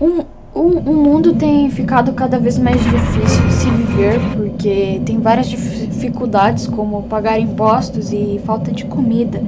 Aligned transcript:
Um, 0.00 0.24
o, 0.54 0.60
o 0.60 0.96
mundo 0.96 1.34
tem 1.34 1.70
ficado 1.70 2.12
cada 2.12 2.38
vez 2.38 2.58
mais 2.58 2.80
difícil 2.82 3.46
de 3.46 3.52
se 3.52 3.70
viver 3.70 4.18
porque 4.36 5.00
tem 5.04 5.20
várias 5.20 5.48
dificuldades 5.48 6.66
como 6.66 7.02
pagar 7.04 7.38
impostos 7.38 8.12
e 8.12 8.40
falta 8.44 8.72
de 8.72 8.84
comida. 8.84 9.42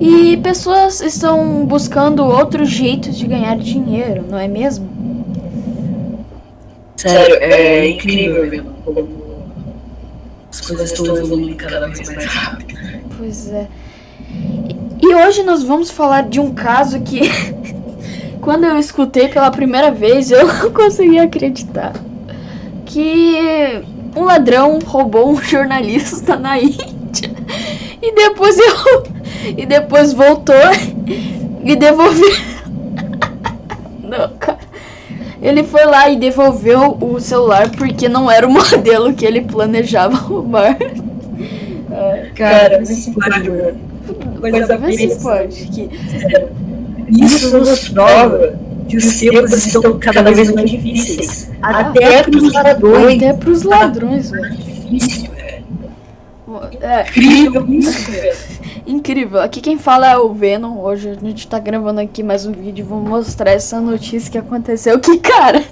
E 0.00 0.36
pessoas 0.38 1.00
estão 1.00 1.64
buscando 1.66 2.24
outros 2.24 2.68
jeitos 2.68 3.16
de 3.16 3.26
ganhar 3.26 3.56
dinheiro, 3.56 4.24
não 4.28 4.38
é 4.38 4.48
mesmo? 4.48 4.88
Sério, 6.96 7.36
é 7.40 7.88
incrível 7.90 8.50
ver 8.50 8.64
como 8.84 9.08
as 10.50 10.60
coisas 10.60 10.90
estão 10.90 11.06
evoluindo 11.16 11.56
cada 11.56 11.86
vez 11.86 12.08
mais 12.08 12.24
rápido. 12.24 12.74
Pois 13.18 13.52
é. 13.52 13.68
E 15.02 15.04
e 15.04 15.14
hoje 15.14 15.42
nós 15.42 15.62
vamos 15.62 15.90
falar 15.90 16.22
de 16.22 16.40
um 16.40 16.54
caso 16.54 16.98
que, 17.02 17.20
quando 18.44 18.64
eu 18.64 18.78
escutei 18.78 19.28
pela 19.28 19.50
primeira 19.50 19.90
vez, 19.90 20.30
eu 20.30 20.46
não 20.62 20.70
consegui 20.70 21.18
acreditar. 21.18 21.94
Que 22.84 23.82
um 24.14 24.22
ladrão 24.22 24.78
roubou 24.84 25.30
um 25.30 25.40
jornalista 25.42 26.36
na 26.36 26.60
Índia. 26.60 27.32
E 28.00 28.14
depois 28.14 28.56
eu. 28.58 29.02
E 29.56 29.64
depois 29.64 30.12
voltou 30.12 30.54
e 31.64 31.74
devolveu. 31.74 32.36
Não, 34.02 34.28
cara. 34.38 34.58
Ele 35.40 35.62
foi 35.62 35.84
lá 35.84 36.08
e 36.08 36.16
devolveu 36.16 36.96
o 37.00 37.20
celular 37.20 37.70
porque 37.70 38.08
não 38.08 38.30
era 38.30 38.46
o 38.46 38.50
modelo 38.50 39.12
que 39.12 39.26
ele 39.26 39.42
planejava 39.42 40.16
roubar. 40.16 40.76
Cara, 42.34 42.78
não 42.78 42.86
se 42.86 43.10
pode. 43.10 43.50
Coisa 44.40 44.78
pode. 45.22 45.66
Que... 45.66 45.90
Isso 47.08 47.56
nos 47.56 47.88
prova 47.88 48.58
que 48.88 48.96
os 48.96 49.18
tempos 49.18 49.52
estão 49.52 49.98
cada 49.98 50.30
vez 50.32 50.52
mais 50.52 50.70
difíceis. 50.70 51.50
Até 51.62 52.22
para 52.22 52.36
os 52.36 52.52
ladrões. 52.52 53.16
Até 53.16 53.32
pros 53.32 53.62
ladrões, 53.62 54.30
velho. 54.30 54.50
Difícil, 54.56 55.30
velho. 55.32 55.64
É, 56.80 57.02
Incrível 57.02 57.66
isso, 57.68 58.10
velho. 58.10 58.36
incrível. 58.86 59.40
Aqui 59.40 59.60
quem 59.60 59.78
fala 59.78 60.10
é 60.10 60.16
o 60.16 60.32
Venom. 60.32 60.78
Hoje 60.78 61.10
a 61.10 61.14
gente 61.14 61.48
tá 61.48 61.58
gravando 61.58 62.00
aqui 62.00 62.22
mais 62.22 62.46
um 62.46 62.52
vídeo. 62.52 62.84
Vou 62.84 63.00
mostrar 63.00 63.50
essa 63.52 63.80
notícia 63.80 64.30
que 64.30 64.38
aconteceu. 64.38 64.98
Que 65.00 65.18
cara. 65.20 65.62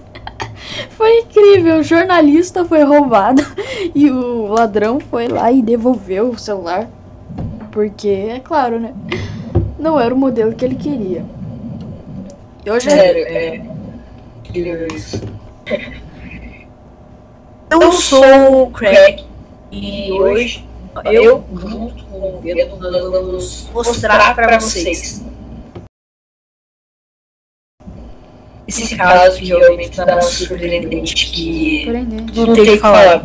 Foi 0.90 1.18
incrível, 1.20 1.80
o 1.80 1.82
jornalista 1.82 2.64
foi 2.64 2.82
roubado 2.84 3.44
e 3.94 4.10
o 4.10 4.46
ladrão 4.46 5.00
foi 5.00 5.28
lá 5.28 5.50
e 5.52 5.60
devolveu 5.60 6.30
o 6.30 6.38
celular. 6.38 6.88
Porque, 7.70 8.08
é 8.08 8.40
claro, 8.40 8.78
né? 8.78 8.92
Não 9.82 9.98
era 9.98 10.14
o 10.14 10.16
modelo 10.16 10.54
que 10.54 10.64
ele 10.64 10.76
queria. 10.76 11.24
E 12.64 12.70
hoje 12.70 12.86
é 12.88 12.90
Sério, 12.92 13.26
é. 13.26 13.60
Eu 17.68 17.90
sou 17.90 18.62
o 18.62 18.70
Craig 18.70 19.24
e 19.72 20.12
hoje 20.12 20.64
eu, 21.06 21.42
junto 21.54 22.04
com 22.04 22.18
o 22.36 22.40
Pedro, 22.42 22.76
nós 22.76 23.10
vamos 23.10 23.68
mostrar 23.72 24.34
para 24.36 24.60
vocês 24.60 25.24
esse 28.68 28.94
caso 28.96 29.38
que 29.38 29.46
realmente 29.46 29.90
está 29.90 30.20
surpreendente, 30.20 31.14
que 31.26 31.82
surpreendente. 31.84 32.38
não 32.40 32.52
tem 32.54 32.64
que 32.66 32.76
falar. 32.78 33.24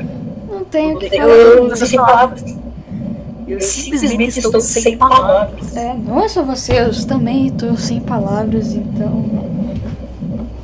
Não 0.50 0.64
tem 0.66 0.88
o 0.88 0.94
Não 0.94 1.00
que 1.00 1.10
tem- 1.10 1.20
falar. 1.20 1.34
Eu 1.34 1.68
não 1.68 1.76
sei 1.76 1.88
sem 1.88 2.00
palavras. 2.00 2.44
Eu 3.48 3.62
simplesmente 3.62 4.40
estou 4.40 4.60
sem 4.60 4.98
palavras. 4.98 5.76
É, 5.76 5.94
não 5.94 6.22
é 6.22 6.28
só 6.28 6.44
você, 6.44 6.82
eu 6.82 7.08
também 7.08 7.48
estou 7.48 7.78
sem 7.78 8.02
palavras, 8.02 8.74
então. 8.74 9.26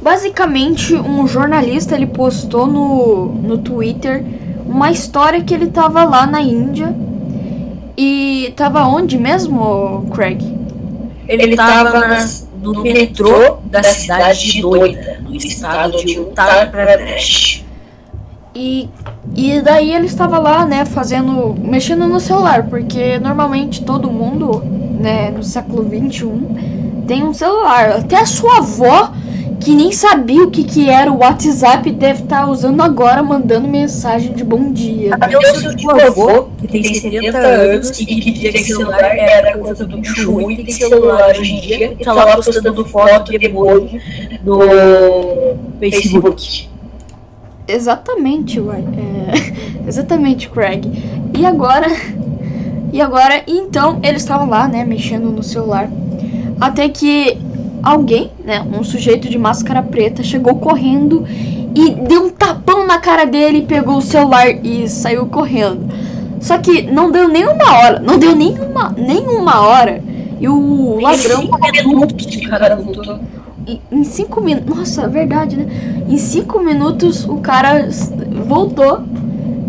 Basicamente, 0.02 0.94
um 0.94 1.26
jornalista 1.26 1.96
ele 1.96 2.08
postou 2.08 2.68
no, 2.68 3.28
no 3.28 3.58
Twitter 3.58 4.24
uma 4.66 4.92
história 4.92 5.42
que 5.42 5.54
ele 5.54 5.68
tava 5.68 6.04
lá 6.04 6.28
na 6.28 6.42
Índia. 6.42 6.94
E 7.96 8.52
tava 8.56 8.86
onde 8.86 9.18
mesmo, 9.18 10.10
Craig? 10.14 10.42
Ele 11.28 11.52
estava 11.52 12.18
no 12.62 12.82
metrô 12.82 13.60
da 13.66 13.84
cidade 13.84 14.52
de 14.52 14.62
Noida, 14.62 15.20
no 15.22 15.36
estado 15.36 16.04
de 16.04 16.20
Uttar 16.20 16.72
Pradesh. 16.72 17.63
E, 18.56 18.88
e 19.36 19.62
daí 19.62 19.92
ele 19.94 20.06
estava 20.06 20.38
lá, 20.38 20.66
né, 20.66 20.86
fazendo. 20.86 21.56
mexendo 21.60 22.08
no 22.08 22.20
celular, 22.20 22.68
porque 22.68 23.18
normalmente 23.20 23.84
todo 23.84 24.12
mundo, 24.12 24.64
né, 25.00 25.32
no 25.32 25.44
século 25.44 25.84
XXI 25.84 27.04
tem 27.08 27.24
um 27.24 27.34
celular. 27.34 27.98
Até 27.98 28.18
a 28.18 28.26
sua 28.26 28.58
avó, 28.58 29.12
que 29.60 29.76
nem 29.76 29.92
sabia 29.92 30.44
o 30.44 30.52
que, 30.52 30.64
que 30.64 30.90
era 30.90 31.12
o 31.12 31.20
WhatsApp, 31.20 31.90
deve 31.92 32.24
estar 32.24 32.48
usando 32.50 32.82
agora, 32.82 33.24
mandando 33.24 33.68
mensagem 33.68 34.34
de 34.34 34.44
bom 34.44 34.72
dia. 34.72 35.16
Até 35.16 35.38
o 35.38 35.42
seu 35.42 35.76
tio 35.76 35.92
avô, 35.92 36.44
que 36.60 36.68
tem 36.68 36.84
70 36.84 37.38
anos 37.38 38.00
e 38.00 38.06
que 38.06 38.32
dizia 38.32 38.52
que 38.52 38.60
celular 38.60 39.16
era 39.18 39.58
coisa 39.58 39.86
do 39.86 39.98
bicho 39.98 40.32
ruim, 40.32 40.56
tem 40.58 40.72
celular 40.72 41.30
hoje 41.32 41.52
em 41.52 41.62
dia 41.62 41.94
e 42.00 42.04
tá 42.04 42.14
lá 42.14 42.36
postando 42.36 42.86
foto 42.86 43.34
e 43.34 43.46
emoji 43.46 44.02
no 44.44 44.60
Facebook. 45.80 46.73
Exatamente, 47.68 48.60
uai. 48.60 48.84
É, 48.98 49.88
exatamente, 49.88 50.50
Craig. 50.50 50.86
E 51.38 51.46
agora. 51.46 51.88
E 52.92 53.02
agora, 53.02 53.42
então, 53.48 54.00
eles 54.04 54.22
estavam 54.22 54.48
lá, 54.48 54.68
né, 54.68 54.86
mexendo 54.86 55.32
no 55.32 55.42
celular. 55.42 55.90
Até 56.62 56.88
que 56.90 57.38
alguém, 57.82 58.32
né, 58.46 58.62
um 58.62 58.84
sujeito 58.84 59.28
de 59.28 59.38
máscara 59.38 59.82
preta, 59.82 60.22
chegou 60.22 60.56
correndo 60.56 61.26
e 61.76 61.90
deu 61.90 62.26
um 62.26 62.30
tapão 62.30 62.86
na 62.86 63.00
cara 63.00 63.26
dele, 63.26 63.64
pegou 63.64 63.98
o 63.98 64.02
celular 64.02 64.48
e 64.64 64.88
saiu 64.88 65.26
correndo. 65.26 65.88
Só 66.40 66.58
que 66.60 66.84
não 66.84 67.10
deu 67.10 67.28
nem 67.28 67.46
uma 67.48 67.80
hora, 67.80 68.00
não 68.00 68.20
deu 68.20 68.36
nenhuma, 68.36 68.94
nenhuma 68.96 69.62
hora. 69.62 70.04
E 70.40 70.48
o 70.48 71.00
ladrão. 71.00 71.42
Cinco 71.42 71.60
minutos 71.72 72.26
que 72.26 72.46
o 72.46 72.50
cara. 72.50 72.78
Em- 73.66 74.04
cinco 74.04 74.42
minutos. 74.42 74.76
Nossa, 74.78 75.04
é 75.04 75.08
verdade, 75.08 75.56
né? 75.56 75.66
Em 76.08 76.18
cinco 76.18 76.60
minutos 76.60 77.26
o 77.26 77.38
cara 77.38 77.88
voltou. 78.46 79.04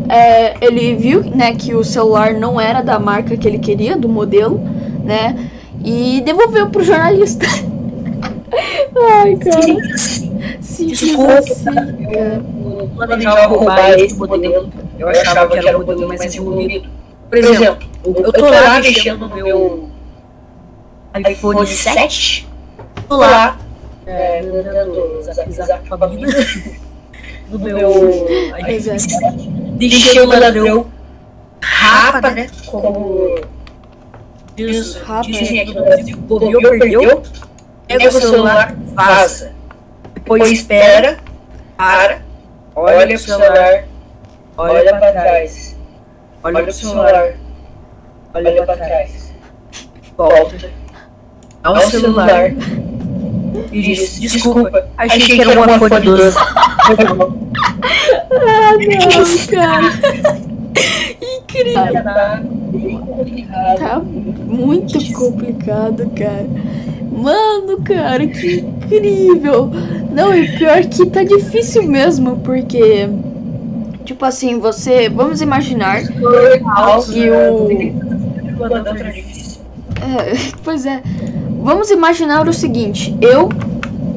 É, 0.08 0.54
ele 0.60 0.94
viu, 0.96 1.22
né, 1.24 1.54
que 1.54 1.74
o 1.74 1.82
celular 1.82 2.34
não 2.34 2.60
era 2.60 2.82
da 2.82 2.98
marca 2.98 3.36
que 3.38 3.48
ele 3.48 3.58
queria, 3.58 3.96
do 3.96 4.06
modelo, 4.08 4.60
né? 5.02 5.48
E 5.82 6.20
devolveu 6.24 6.68
pro 6.68 6.84
jornalista. 6.84 7.46
Ai, 9.22 9.36
cara. 9.36 9.96
Sim, 10.60 10.86
Desculpa, 10.86 11.42
cara. 11.64 12.44
eu 12.78 12.88
planejava 12.94 13.46
roubar 13.46 13.90
esse 13.98 14.16
modelo. 14.16 14.70
Eu 14.98 15.08
achava 15.08 15.48
que 15.48 15.66
era 15.66 15.76
o 15.78 15.86
modelo 15.86 16.08
mais 16.08 16.34
evoluído. 16.34 16.88
Por 17.28 17.38
exemplo, 17.38 17.78
eu 18.04 18.32
tô 18.32 18.44
lá 18.48 18.80
mexendo 18.80 19.28
no 19.28 19.34
meu 19.34 19.88
iPhone 21.30 21.66
7. 21.66 22.46
Tô 23.08 23.16
lá, 23.16 23.56
é. 24.06 24.42
No 27.48 27.58
meu 27.58 27.90
iPhone 28.58 28.98
7. 29.00 29.48
Deixei 29.76 30.20
o 30.20 30.26
ladrão 30.26 30.86
rapa, 31.64 32.30
né? 32.30 32.46
Como 32.66 33.40
diz, 34.54 34.96
Rapa. 34.96 35.22
dizem 35.22 35.60
aqui 35.60 35.74
no 35.74 35.84
Brasil, 35.84 36.16
bobeou, 36.16 36.60
perdeu. 36.60 37.22
Pega 37.86 38.08
o 38.08 38.12
celular, 38.12 38.74
vaza. 38.94 39.52
Depois 40.14 40.50
espera, 40.50 41.18
para, 41.76 42.22
olha 42.74 43.06
pro 43.06 43.18
celular, 43.18 43.84
olha 44.56 44.98
pra 44.98 45.12
trás, 45.12 45.76
olha 46.42 46.62
pro 46.62 46.72
celular, 46.72 47.34
olha 48.32 48.64
pra 48.64 48.76
trás, 48.76 49.34
volta 50.16 50.70
ao 51.62 51.80
celular 51.80 52.52
e 53.72 53.94
desculpa, 54.20 54.86
achei 54.96 55.36
que 55.36 55.40
era 55.42 55.60
um 55.60 55.64
iPhone 55.76 56.04
12. 56.04 56.36
Ah, 58.30 58.72
não, 58.78 59.46
cara. 59.46 59.92
Incrível. 61.20 61.74
Tá 62.02 62.42
complicado. 63.06 63.78
Tá 63.78 64.00
muito 64.00 65.12
complicado, 65.14 66.10
cara. 66.16 66.46
Mano, 67.12 67.80
cara, 67.84 68.26
que 68.26 68.56
incrível. 68.60 69.70
Não, 70.10 70.34
e 70.34 70.48
pior 70.56 70.82
que 70.84 71.06
tá 71.06 71.22
difícil 71.22 71.84
mesmo, 71.84 72.38
porque. 72.38 73.08
Tipo 74.04 74.24
assim, 74.24 74.58
você. 74.58 75.08
Vamos 75.08 75.40
imaginar. 75.40 76.02
E 76.02 77.30
o- 77.30 77.68
É, 80.00 80.36
pois 80.62 80.84
é. 80.86 81.02
Vamos 81.64 81.90
imaginar 81.90 82.46
o 82.46 82.52
seguinte: 82.52 83.16
eu 83.22 83.48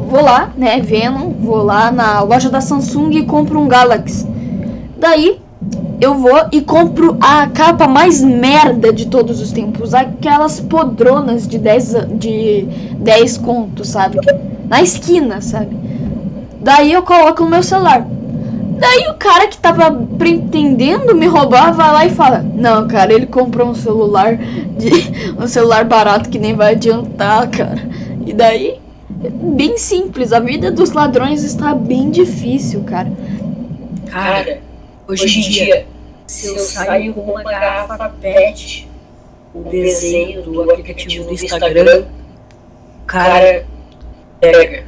vou 0.10 0.22
lá, 0.22 0.52
né, 0.58 0.82
Venom, 0.82 1.30
vou 1.32 1.64
lá 1.64 1.90
na 1.90 2.20
loja 2.22 2.50
da 2.50 2.60
Samsung 2.60 3.12
e 3.12 3.24
compro 3.26 3.58
um 3.58 3.70
Galaxy. 3.70 4.28
Daí 5.00 5.40
eu 6.02 6.14
vou 6.16 6.38
e 6.52 6.60
compro 6.60 7.16
a 7.22 7.48
capa 7.48 7.88
mais 7.88 8.22
merda 8.22 8.92
de 8.92 9.06
todos 9.08 9.40
os 9.40 9.54
tempos, 9.54 9.94
aquelas 9.94 10.60
podronas 10.60 11.48
de 11.48 11.58
10 11.58 11.96
a- 11.96 12.02
de 12.06 12.68
10 13.00 13.38
contos, 13.38 13.88
sabe? 13.88 14.20
Na 14.68 14.82
esquina, 14.82 15.40
sabe? 15.40 15.78
Daí 16.60 16.92
eu 16.92 17.02
coloco 17.04 17.44
no 17.46 17.50
meu 17.50 17.64
celular. 17.64 18.06
Daí 18.78 19.08
o 19.10 19.16
cara 19.16 19.48
que 19.48 19.58
tava 19.58 19.92
pretendendo 20.18 21.16
me 21.16 21.26
roubar 21.26 21.74
vai 21.74 21.92
lá 21.92 22.06
e 22.06 22.12
fala: 22.12 22.40
Não, 22.40 22.88
cara, 22.88 23.14
ele 23.14 23.26
comprou 23.26 23.70
um 23.70 23.76
celular 23.76 24.38
de 24.38 24.90
um 25.42 25.48
celular 25.48 25.84
barato 25.84 26.30
que 26.30 26.38
nem 26.38 26.56
vai 26.56 26.74
adiantar, 26.74 27.50
cara. 27.50 27.82
E 28.26 28.34
daí, 28.34 28.80
bem 29.10 29.78
simples, 29.78 30.32
a 30.32 30.40
vida 30.40 30.72
dos 30.72 30.92
ladrões 30.92 31.44
está 31.44 31.74
bem 31.74 32.12
difícil, 32.12 32.84
cara. 32.84 33.12
Cara, 34.08 34.60
hoje, 35.08 35.24
hoje 35.24 35.40
em 35.40 35.50
dia, 35.50 35.86
se 36.28 36.48
eu 36.48 36.60
saio 36.60 37.14
com 37.14 37.22
uma 37.22 37.44
garrafa 37.44 38.10
PET, 38.22 38.88
o 39.54 39.64
desenho 39.64 40.44
do 40.44 40.62
aplicativo 40.70 41.26
do 41.26 41.34
Instagram, 41.34 42.06
o 43.02 43.06
cara 43.06 43.66
pega 44.40 44.84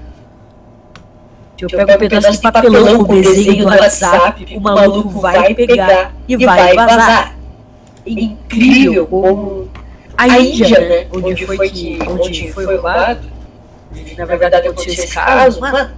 eu 1.61 1.69
pego 1.69 1.91
um 1.91 1.97
pedaço 1.97 2.31
de 2.31 2.37
papelão 2.39 3.03
com 3.03 3.13
o 3.13 3.21
desenho 3.21 3.65
do 3.65 3.69
WhatsApp, 3.69 4.55
o 4.55 4.59
maluco 4.59 5.09
vai 5.19 5.53
pegar 5.53 6.13
e 6.27 6.37
vai 6.45 6.75
vazar. 6.75 7.35
Incrível 8.05 9.07
como 9.07 9.69
a 10.17 10.27
Índia, 10.39 10.79
né? 10.79 11.07
Onde 11.13 11.45
foi 11.45 11.69
que 11.69 11.99
onde 12.07 12.51
foi 12.51 12.65
roubado, 12.65 13.27
na 14.17 14.25
verdade 14.25 14.67
aconteceu 14.67 14.93
esse 14.93 15.13
caso, 15.13 15.61
mano. 15.61 15.91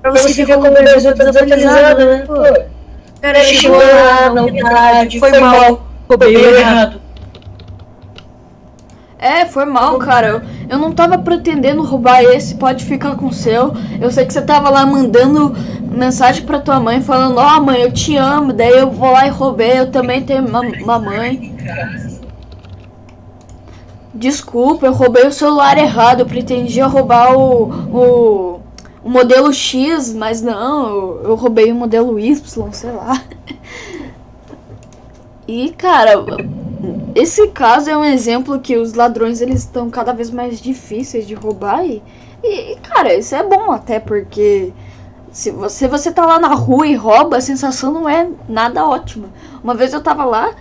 Pra 0.00 0.10
você 0.10 0.44
ver 0.44 0.56
como 0.56 0.68
o 0.68 0.72
Brasil 0.72 1.14
tá 1.14 1.24
desatualizado, 1.24 2.04
né? 2.04 2.24
Pô, 2.26 2.34
o 2.34 3.20
cara 3.20 3.44
chegou 3.44 3.78
lá 3.78 4.30
na 4.34 4.42
unidade, 4.42 5.20
foi 5.20 5.38
mal, 5.38 5.86
roubei 6.08 6.34
errado. 6.34 7.01
É, 9.22 9.46
foi 9.46 9.64
mal, 9.64 10.00
cara. 10.00 10.26
Eu, 10.26 10.42
eu 10.68 10.78
não 10.80 10.90
tava 10.90 11.16
pretendendo 11.16 11.80
roubar 11.84 12.24
esse, 12.24 12.56
pode 12.56 12.84
ficar 12.84 13.14
com 13.14 13.26
o 13.26 13.32
seu. 13.32 13.72
Eu 14.00 14.10
sei 14.10 14.26
que 14.26 14.32
você 14.32 14.42
tava 14.42 14.68
lá 14.68 14.84
mandando 14.84 15.54
mensagem 15.80 16.44
pra 16.44 16.58
tua 16.58 16.80
mãe 16.80 17.00
falando, 17.00 17.38
ó 17.38 17.56
oh, 17.56 17.60
mãe, 17.62 17.82
eu 17.82 17.92
te 17.92 18.16
amo, 18.16 18.52
daí 18.52 18.76
eu 18.76 18.90
vou 18.90 19.12
lá 19.12 19.24
e 19.28 19.30
roubei, 19.30 19.78
eu 19.78 19.92
também 19.92 20.22
tenho 20.24 20.44
uma, 20.44 20.60
uma 20.60 20.98
mãe. 20.98 21.54
Desculpa, 24.12 24.86
eu 24.86 24.92
roubei 24.92 25.24
o 25.24 25.32
celular 25.32 25.78
errado, 25.78 26.20
eu 26.20 26.26
pretendia 26.26 26.86
roubar 26.88 27.38
o, 27.38 27.70
o, 27.96 28.60
o 29.04 29.08
modelo 29.08 29.52
X, 29.52 30.12
mas 30.12 30.42
não, 30.42 30.88
eu, 30.88 31.20
eu 31.26 31.34
roubei 31.36 31.70
o 31.70 31.76
modelo 31.76 32.18
Y, 32.18 32.72
sei 32.72 32.90
lá. 32.90 33.22
E, 35.48 35.70
cara, 35.70 36.12
esse 37.14 37.46
caso 37.48 37.90
é 37.90 37.96
um 37.96 38.04
exemplo 38.04 38.58
que 38.58 38.76
os 38.76 38.94
ladrões 38.94 39.40
eles 39.40 39.60
estão 39.60 39.88
cada 39.90 40.12
vez 40.12 40.30
mais 40.30 40.60
difíceis 40.60 41.26
de 41.26 41.34
roubar 41.34 41.84
e, 41.84 42.02
e, 42.42 42.76
cara, 42.82 43.14
isso 43.14 43.34
é 43.34 43.42
bom 43.42 43.70
até 43.70 44.00
porque 44.00 44.72
se 45.30 45.50
você, 45.50 45.86
você 45.86 46.10
tá 46.10 46.26
lá 46.26 46.38
na 46.38 46.54
rua 46.54 46.86
e 46.86 46.94
rouba, 46.94 47.36
a 47.36 47.40
sensação 47.40 47.92
não 47.92 48.08
é 48.08 48.28
nada 48.48 48.86
ótima. 48.86 49.28
Uma 49.62 49.74
vez 49.74 49.92
eu 49.92 50.02
tava 50.02 50.24
lá 50.24 50.54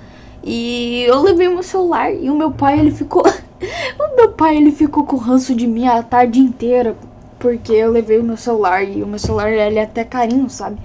e 0.43 1.03
eu 1.07 1.21
levei 1.21 1.49
meu 1.49 1.63
celular 1.63 2.13
e 2.13 2.29
o 2.29 2.35
meu 2.35 2.51
pai 2.51 2.79
ele 2.79 2.91
ficou 2.91 3.23
o 3.99 4.15
meu 4.15 4.29
pai 4.29 4.57
ele 4.57 4.71
ficou 4.71 5.03
com 5.03 5.17
ranço 5.17 5.53
de 5.55 5.67
mim 5.67 5.87
a 5.87 6.01
tarde 6.03 6.39
inteira 6.39 6.95
porque 7.39 7.73
eu 7.73 7.91
levei 7.91 8.19
o 8.19 8.23
meu 8.23 8.37
celular 8.37 8.83
e 8.83 9.03
o 9.03 9.07
meu 9.07 9.19
celular 9.19 9.51
ele 9.51 9.79
é 9.79 9.83
até 9.83 10.03
carinho, 10.03 10.49
sabe? 10.49 10.77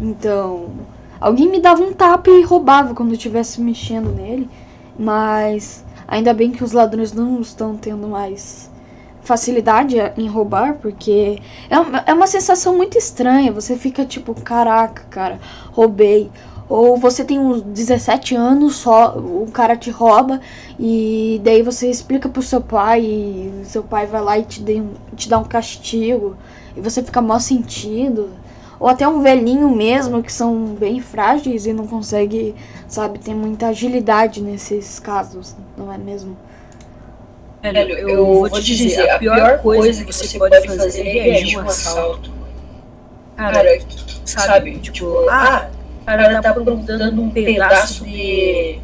Então, 0.00 0.68
alguém 1.20 1.48
me 1.48 1.60
dava 1.60 1.82
um 1.82 1.92
tapa 1.92 2.30
e 2.30 2.42
roubava 2.42 2.94
quando 2.94 3.10
eu 3.10 3.16
estivesse 3.16 3.60
mexendo 3.60 4.10
nele. 4.14 4.48
Mas 4.98 5.84
ainda 6.06 6.32
bem 6.32 6.52
que 6.52 6.62
os 6.62 6.72
ladrões 6.72 7.12
não 7.12 7.40
estão 7.40 7.76
tendo 7.76 8.06
mais 8.08 8.70
facilidade 9.22 9.96
em 10.16 10.28
roubar, 10.28 10.74
porque 10.74 11.40
é 11.70 11.78
uma, 11.78 11.98
é 12.06 12.12
uma 12.12 12.26
sensação 12.26 12.76
muito 12.76 12.98
estranha. 12.98 13.52
Você 13.52 13.76
fica 13.76 14.04
tipo, 14.04 14.34
caraca, 14.34 15.04
cara, 15.10 15.40
roubei. 15.72 16.30
Ou 16.68 16.96
você 16.96 17.24
tem 17.24 17.38
uns 17.38 17.60
17 17.60 18.34
anos, 18.34 18.76
só 18.76 19.18
o 19.18 19.46
cara 19.52 19.76
te 19.76 19.90
rouba 19.90 20.40
e 20.78 21.40
daí 21.44 21.62
você 21.62 21.90
explica 21.90 22.26
pro 22.28 22.40
seu 22.40 22.60
pai 22.60 23.02
e 23.02 23.62
seu 23.64 23.82
pai 23.82 24.06
vai 24.06 24.22
lá 24.22 24.38
e 24.38 24.44
te, 24.44 24.62
dê, 24.62 24.82
te 25.14 25.28
dá 25.28 25.38
um 25.38 25.44
castigo 25.44 26.36
e 26.74 26.80
você 26.80 27.02
fica 27.02 27.20
mal 27.20 27.38
sentido 27.38 28.30
ou 28.78 28.88
até 28.88 29.06
um 29.06 29.22
velhinho 29.22 29.70
mesmo, 29.70 30.22
que 30.22 30.32
são 30.32 30.74
bem 30.78 31.00
frágeis 31.00 31.66
e 31.66 31.72
não 31.72 31.86
consegue, 31.86 32.54
sabe, 32.94 33.18
tem 33.18 33.34
muita 33.34 33.66
agilidade 33.68 34.40
nesses 34.40 35.00
casos, 35.00 35.56
não 35.76 35.92
é 35.92 35.98
mesmo? 35.98 36.36
Velho, 37.60 37.98
eu, 37.98 38.08
eu 38.08 38.26
vou 38.26 38.48
te 38.48 38.62
dizer, 38.62 39.10
a 39.10 39.18
pior 39.18 39.58
coisa 39.58 40.04
que 40.04 40.12
você 40.12 40.38
pode 40.38 40.66
fazer 40.66 41.00
é 41.00 41.22
reagir 41.22 41.58
um 41.58 41.62
assalto. 41.62 42.30
Cara, 43.36 43.80
sabe, 44.24 44.78
tipo, 44.78 45.28
ah, 45.28 45.68
o 46.02 46.04
cara 46.04 46.40
tá 46.40 46.50
aprontando 46.50 47.20
um 47.20 47.30
pedaço 47.30 48.04
de, 48.04 48.78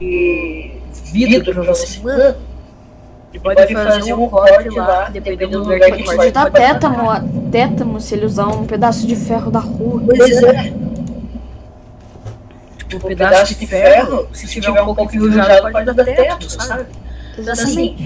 de 0.00 0.70
vidro 1.12 1.52
pra 1.52 1.62
você. 1.62 2.00
Mano, 2.00 2.36
ele 3.32 3.42
pode, 3.42 3.56
pode 3.56 3.74
fazer, 3.74 3.98
fazer 3.98 4.14
um 4.14 4.28
corte 4.28 4.70
lá, 4.70 5.10
dependendo 5.10 5.62
do 5.62 5.68
lugar 5.68 5.90
que 5.90 6.00
ele 6.00 6.04
pode 6.04 6.30
dar 6.30 6.50
tétano, 6.50 7.50
tétano 7.50 8.00
se 8.00 8.14
ele 8.14 8.24
usar 8.24 8.46
um 8.46 8.64
pedaço 8.64 9.06
de 9.06 9.14
ferro 9.14 9.50
da 9.50 9.58
rua. 9.58 10.02
Pois 10.06 10.42
é. 10.42 10.83
Tipo, 12.94 13.06
um 13.06 13.08
pedaço 13.08 13.54
de 13.54 13.66
ferro, 13.66 14.28
se 14.32 14.46
tiver 14.46 14.70
um 14.70 14.84
pouco 14.84 15.04
enferrujado, 15.04 15.72
pode 15.72 15.92
dar 15.92 16.04
tétano, 16.04 16.50
sabe? 16.50 16.86
Então, 17.36 17.52
assim, 17.52 17.96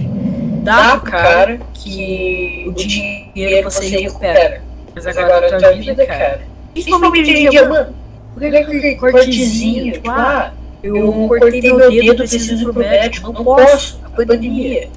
dá 0.62 0.96
pro 0.96 1.10
cara 1.10 1.60
que 1.74 2.64
o 2.66 2.72
dinheiro 2.72 3.70
você 3.70 3.86
recupera. 3.88 4.62
Mas 4.94 5.06
agora 5.06 5.56
a 5.56 5.58
tua 5.58 5.72
vida, 5.72 6.06
cara. 6.06 6.40
Principalmente 6.72 7.30
em 7.30 7.50
dia, 7.50 7.68
mano. 7.68 7.94
Por 8.32 8.40
que 8.40 8.56
aquele 8.56 8.94
cortezinho? 8.96 9.92
Tipo, 9.92 10.10
ah, 10.10 10.52
eu 10.82 11.12
cortei 11.28 11.60
meu 11.60 11.90
dedo, 11.90 12.16
preciso 12.16 12.54
ir 12.54 12.64
pro 12.64 12.74
médico, 12.74 13.32
não 13.32 13.44
posso. 13.44 14.00
A 14.04 14.10
pandemia. 14.10 14.88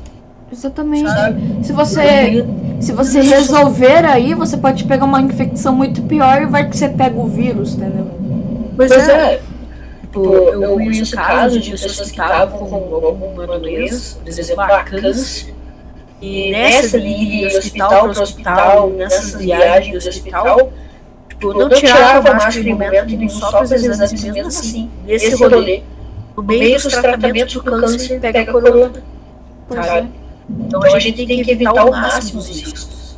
Exatamente. 0.51 1.09
Sabe? 1.09 1.65
Se 1.65 1.73
você 1.73 2.45
se 2.79 2.91
você 2.91 3.21
resolver 3.21 4.05
aí, 4.05 4.33
você 4.33 4.57
pode 4.57 4.83
pegar 4.83 5.05
uma 5.05 5.21
infecção 5.21 5.75
muito 5.75 6.01
pior 6.03 6.41
e 6.41 6.45
vai 6.45 6.69
que 6.69 6.77
você 6.77 6.89
pega 6.89 7.17
o 7.17 7.27
vírus, 7.27 7.75
entendeu? 7.75 8.07
Pois 8.75 8.91
é. 8.91 9.39
Tipo, 10.11 10.35
eu 10.35 10.73
conheço 10.73 11.15
casos 11.15 11.63
de 11.63 11.71
pessoas 11.71 12.11
que 12.11 12.19
estavam 12.19 12.67
com 12.67 12.75
alguma 12.75 13.57
doença, 13.57 14.19
por 14.19 14.27
exemplo, 14.27 14.61
a 14.61 14.83
câncer. 14.83 15.55
E 16.21 16.51
nessa 16.51 16.99
de 16.99 17.45
hospital 17.47 18.09
para 18.09 18.21
hospital, 18.21 18.89
nessas 18.89 19.41
viagens 19.41 20.03
do 20.03 20.09
hospital, 20.09 20.73
tipo, 21.29 21.53
não 21.53 21.69
tirava 21.69 22.33
máscara 22.33 22.69
em 22.69 22.73
momento 22.73 23.07
nenhum 23.07 23.29
só 23.29 23.51
para 23.51 23.63
os 23.63 23.71
exames 23.71 24.23
mesmo 24.23 24.47
assim, 24.47 24.91
nesse 25.05 25.33
rolê. 25.35 25.81
No 26.35 26.43
meio 26.43 26.75
dos 26.75 26.93
tratamentos 26.93 27.53
do 27.53 27.63
câncer, 27.63 28.19
pega 28.19 28.41
a 28.41 28.51
corona. 28.51 29.03
Sabe? 29.69 30.09
Então 30.49 30.83
a 30.83 30.99
gente 30.99 31.25
tem 31.25 31.41
que 31.41 31.51
evitar 31.51 31.79
ao 31.79 31.89
máximo 31.89 32.39
os 32.39 32.49
riscos. 32.49 33.17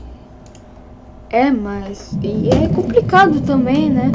É, 1.32 1.50
mas 1.50 2.16
e 2.22 2.50
é 2.50 2.68
complicado 2.68 3.42
também, 3.42 3.90
né? 3.90 4.12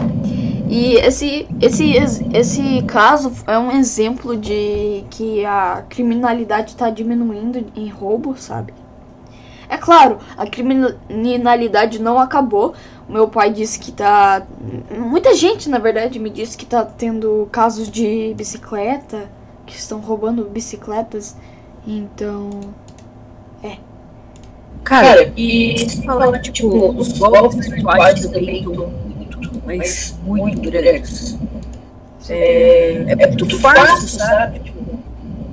E 0.69 0.97
esse, 0.97 1.49
esse, 1.63 1.95
esse 2.35 2.83
caso 2.83 3.33
é 3.47 3.59
um 3.59 3.73
exemplo 3.73 4.37
de 4.37 5.03
que 5.11 5.45
a 5.45 5.83
criminalidade 5.89 6.73
está 6.73 6.91
diminuindo 6.91 7.65
em 7.75 7.89
roubo, 7.89 8.37
sabe? 8.37 8.75
É 9.69 9.79
claro, 9.79 10.19
a 10.37 10.47
criminalidade 10.47 12.01
não 12.01 12.19
acabou. 12.19 12.75
Meu 13.09 13.29
pai 13.29 13.51
disse 13.51 13.79
que 13.79 13.93
tá. 13.93 14.47
Muita 14.91 15.35
gente, 15.35 15.69
na 15.69 15.79
verdade, 15.79 16.19
me 16.19 16.31
disse 16.31 16.57
que 16.57 16.67
tá 16.67 16.85
tendo 16.85 17.49
casos 17.51 17.91
de 17.91 18.35
bicicleta, 18.35 19.31
que 19.67 19.75
estão 19.75 20.01
roubando 20.01 20.45
bicicletas. 20.45 21.37
Então, 21.87 22.51
é. 23.63 23.79
Cara, 24.85 25.33
e 25.37 25.79
se 25.79 26.03
falar, 26.03 26.39
tipo, 26.41 26.91
os 26.93 27.19
golpes 27.19 27.69
virtuais 27.69 28.27
também 28.27 28.59
estão 28.59 28.75
muito, 28.75 29.08
mas 29.77 30.19
muito 30.23 30.71
grandes. 30.71 31.39
É, 32.29 33.05
é 33.09 33.27
muito 33.27 33.59
fácil, 33.59 34.09
sabe? 34.09 34.61
Tipo, 34.61 34.99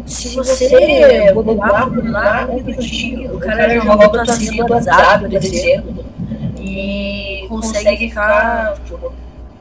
se 0.06 0.36
você 0.36 1.32
botar 1.34 1.88
por 1.88 2.10
lá, 2.10 2.48
um 2.50 2.62
minutinho, 2.62 3.36
o 3.36 3.40
cara 3.40 3.80
já 3.80 4.10
tua 4.10 4.26
senha 4.26 4.64
do 4.64 4.74
WhatsApp, 4.74 5.30
por 5.30 5.34
exemplo, 5.34 6.06
e 6.60 7.46
consegue 7.50 8.10
ficar. 8.10 8.76
Tipo, 8.86 9.14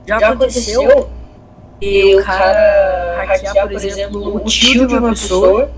já 0.07 0.17
aconteceu 0.19 1.09
e 1.81 2.15
o 2.15 2.25
cara 2.25 3.25
hackear, 3.27 3.69
por 3.69 3.73
exemplo, 3.73 4.37
o 4.37 4.41
tio 4.41 4.87
de 4.87 4.95
uma 4.95 5.11
pessoa 5.11 5.71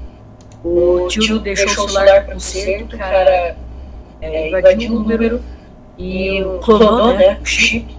o 0.66 1.06
tio 1.08 1.38
deixou 1.38 1.84
o 1.84 1.88
celular 1.88 2.26
com 2.26 2.32
conserto, 2.32 2.96
o 2.96 2.98
cara 2.98 3.56
é, 4.20 4.48
invadiu 4.48 4.92
o 4.92 4.98
número 4.98 5.40
e 5.96 6.42
clonou 6.62 7.14
né, 7.14 7.38
o 7.40 7.46
chip 7.46 7.95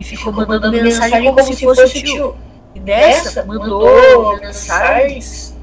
e 0.00 0.04
ficou 0.04 0.32
mandando 0.32 0.72
mensagem 0.72 1.24
como 1.24 1.42
se 1.42 1.62
fosse 1.62 1.84
o 1.84 1.88
tio. 1.88 2.34
E 2.74 2.80
nessa 2.80 3.44
mandou 3.44 4.38
mensagens 4.40 5.54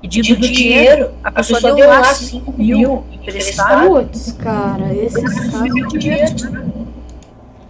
pedindo 0.00 0.48
dinheiro. 0.48 1.10
A 1.22 1.30
pessoa 1.30 1.60
deu 1.60 1.88
lá 1.88 2.02
5 2.02 2.52
mil 2.52 3.04
emprestado. 3.12 3.88
Putz, 3.88 4.32
cara, 4.32 4.92
esse 4.94 5.22
cara. 5.22 5.64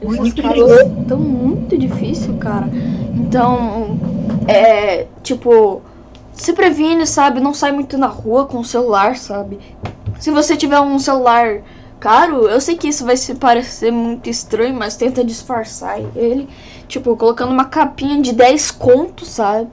Esses 0.00 0.34
casos 0.34 0.80
estão 1.00 1.18
muito 1.18 1.78
difícil, 1.78 2.34
cara. 2.36 2.68
Então, 3.14 3.98
é 4.46 5.06
tipo, 5.22 5.82
se 6.32 6.52
previne, 6.52 7.06
sabe? 7.06 7.40
Não 7.40 7.54
sai 7.54 7.72
muito 7.72 7.96
na 7.96 8.06
rua 8.06 8.46
com 8.46 8.58
o 8.58 8.64
celular, 8.64 9.16
sabe? 9.16 9.58
Se 10.18 10.30
você 10.30 10.56
tiver 10.56 10.80
um 10.80 10.98
celular 10.98 11.62
caro, 12.00 12.46
eu 12.46 12.60
sei 12.60 12.76
que 12.76 12.88
isso 12.88 13.04
vai 13.04 13.16
se 13.16 13.34
parecer 13.34 13.90
muito 13.90 14.28
estranho, 14.28 14.74
mas 14.74 14.96
tenta 14.96 15.24
disfarçar 15.24 16.00
ele, 16.14 16.48
tipo, 16.86 17.16
colocando 17.16 17.52
uma 17.52 17.64
capinha 17.64 18.20
de 18.20 18.32
10 18.32 18.70
contos, 18.72 19.28
sabe? 19.28 19.68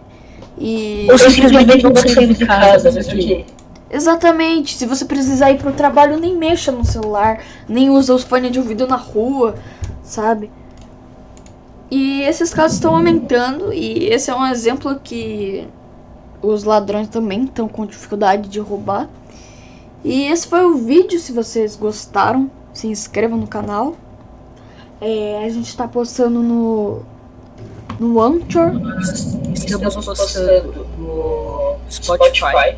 E. 0.57 1.07
Ou 1.09 1.17
simplesmente 1.17 1.83
não 1.83 1.95
sair 1.95 2.33
de 2.33 2.45
casa, 2.45 2.91
porque... 2.91 3.45
Exatamente. 3.89 4.77
Se 4.77 4.85
você 4.85 5.03
precisar 5.03 5.51
ir 5.51 5.57
pro 5.57 5.73
trabalho, 5.73 6.17
nem 6.17 6.37
mexa 6.37 6.71
no 6.71 6.85
celular, 6.85 7.39
nem 7.67 7.89
usa 7.89 8.15
os 8.15 8.23
fones 8.23 8.51
de 8.51 8.59
ouvido 8.59 8.87
na 8.87 8.95
rua, 8.95 9.55
sabe? 10.01 10.49
E 11.89 12.21
esses 12.21 12.53
casos 12.53 12.77
estão 12.77 12.95
aumentando 12.95 13.73
e 13.73 14.07
esse 14.07 14.31
é 14.31 14.35
um 14.35 14.47
exemplo 14.47 14.97
que 15.03 15.67
os 16.41 16.63
ladrões 16.63 17.09
também 17.09 17.43
estão 17.43 17.67
com 17.67 17.85
dificuldade 17.85 18.47
de 18.47 18.61
roubar. 18.61 19.09
E 20.03 20.25
esse 20.25 20.47
foi 20.47 20.65
o 20.65 20.75
vídeo. 20.77 21.19
Se 21.19 21.31
vocês 21.31 21.75
gostaram, 21.75 22.49
se 22.73 22.87
inscrevam 22.87 23.37
no 23.37 23.47
canal. 23.47 23.95
É, 24.99 25.43
a 25.43 25.49
gente 25.49 25.67
está 25.67 25.87
postando 25.87 26.41
no 26.41 27.01
no 27.99 28.19
Anchor. 28.19 28.71
Estamos 29.53 30.05
postando 30.05 30.87
no 30.97 31.75
Spotify. 31.89 32.77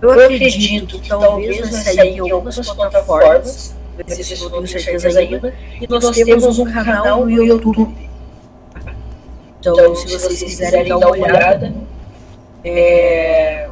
Eu 0.00 0.10
acredito 0.10 0.98
que 0.98 1.08
talvez 1.08 1.60
vai 1.60 1.82
sair 1.82 2.16
em 2.16 2.20
algumas 2.20 2.58
plataformas. 2.70 3.74
Desses 4.06 4.40
não 4.42 4.50
tenho 4.50 4.66
certeza 4.66 5.18
ainda. 5.18 5.54
E 5.80 5.86
nós 5.88 6.10
temos 6.10 6.58
um 6.58 6.64
canal 6.64 7.24
no 7.24 7.30
YouTube. 7.30 7.94
Então, 9.60 9.94
se 9.94 10.06
vocês 10.08 10.42
quiserem 10.42 10.88
dar 10.88 10.98
uma 10.98 11.10
olhada, 11.10 11.72
é, 12.62 13.68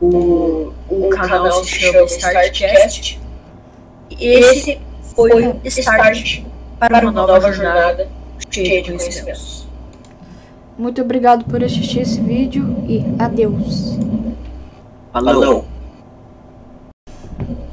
o, 0.00 0.72
o 0.88 1.08
canal 1.10 1.52
se 1.64 1.70
chama 1.70 2.04
Startcast. 2.04 3.20
Esse 4.18 4.80
foi 5.14 5.48
o 5.48 5.60
start 5.64 6.42
para 6.78 7.08
uma 7.08 7.26
nova 7.26 7.52
jornada 7.52 8.08
cheia 8.50 8.82
de 8.82 8.90
conhecimentos. 8.90 9.66
Muito 10.78 11.02
obrigado 11.02 11.44
por 11.44 11.62
assistir 11.62 12.00
esse 12.00 12.20
vídeo 12.20 12.76
e 12.88 13.04
adeus. 13.18 13.98
Falou! 15.12 15.64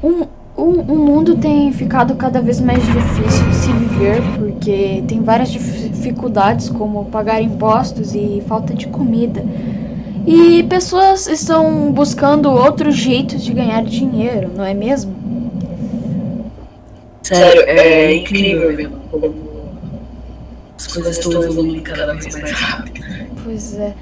Um, 0.02 0.26
o, 0.56 0.62
o 0.62 0.98
mundo 0.98 1.36
tem 1.36 1.72
ficado 1.72 2.16
cada 2.16 2.40
vez 2.40 2.60
mais 2.60 2.82
difícil 2.84 3.48
de 3.48 3.54
se 3.54 3.72
viver 3.72 4.22
porque 4.36 5.04
tem 5.06 5.22
várias 5.22 5.50
dificuldades 5.50 6.68
como 6.68 7.04
pagar 7.06 7.40
impostos 7.40 8.14
e 8.14 8.42
falta 8.48 8.74
de 8.74 8.88
comida. 8.88 9.44
E 10.26 10.64
pessoas 10.64 11.28
estão 11.28 11.92
buscando 11.92 12.50
outros 12.50 12.96
jeitos 12.96 13.44
de 13.44 13.52
ganhar 13.52 13.84
dinheiro, 13.84 14.50
não 14.54 14.64
é 14.64 14.74
mesmo? 14.74 15.14
Sério, 17.22 17.62
é 17.62 18.14
incrível 18.14 18.72
mesmo 18.72 19.00
como 19.10 19.34
as 20.76 20.86
coisas 20.88 21.16
estão 21.16 21.42
evoluindo 21.42 21.82
cada 21.82 22.12
vez 22.14 22.34
mais 22.34 22.52
rápido. 22.52 23.04
Pois 23.44 23.74
é. 23.78 23.94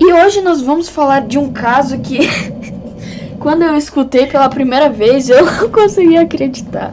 E 0.00 0.12
hoje 0.12 0.40
nós 0.40 0.60
vamos 0.60 0.88
falar 0.88 1.26
de 1.26 1.38
um 1.38 1.52
caso 1.52 1.98
que, 1.98 2.18
quando 3.38 3.62
eu 3.62 3.76
escutei 3.76 4.26
pela 4.26 4.48
primeira 4.48 4.88
vez, 4.88 5.28
eu 5.28 5.44
não 5.62 5.70
consegui 5.70 6.16
acreditar. 6.16 6.90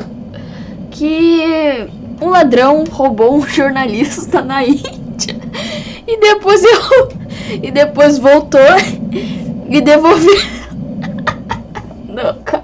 Que 0.92 1.88
um 2.22 2.30
ladrão 2.30 2.84
roubou 2.90 3.36
um 3.36 3.42
jornalista 3.48 4.42
na 4.42 4.64
Índia. 4.64 5.36
E 6.08 6.20
depois 6.20 6.64
eu. 6.64 7.25
E 7.62 7.72
depois 7.72 8.18
voltou 8.18 8.60
e 9.70 9.82
devolveu. 9.82 10.42
Não, 12.08 12.34
cara. 12.44 12.64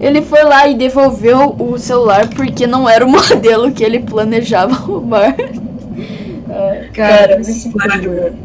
Ele 0.00 0.22
foi 0.22 0.44
lá 0.44 0.68
e 0.68 0.76
devolveu 0.76 1.56
o 1.58 1.76
celular 1.76 2.28
porque 2.28 2.66
não 2.66 2.88
era 2.88 3.04
o 3.04 3.08
modelo 3.10 3.72
que 3.72 3.82
ele 3.82 4.00
planejava 4.00 4.74
roubar. 4.74 5.34
Cara, 6.92 7.40
isso 7.40 7.70
pode, 7.70 8.08
mano. 8.08 8.36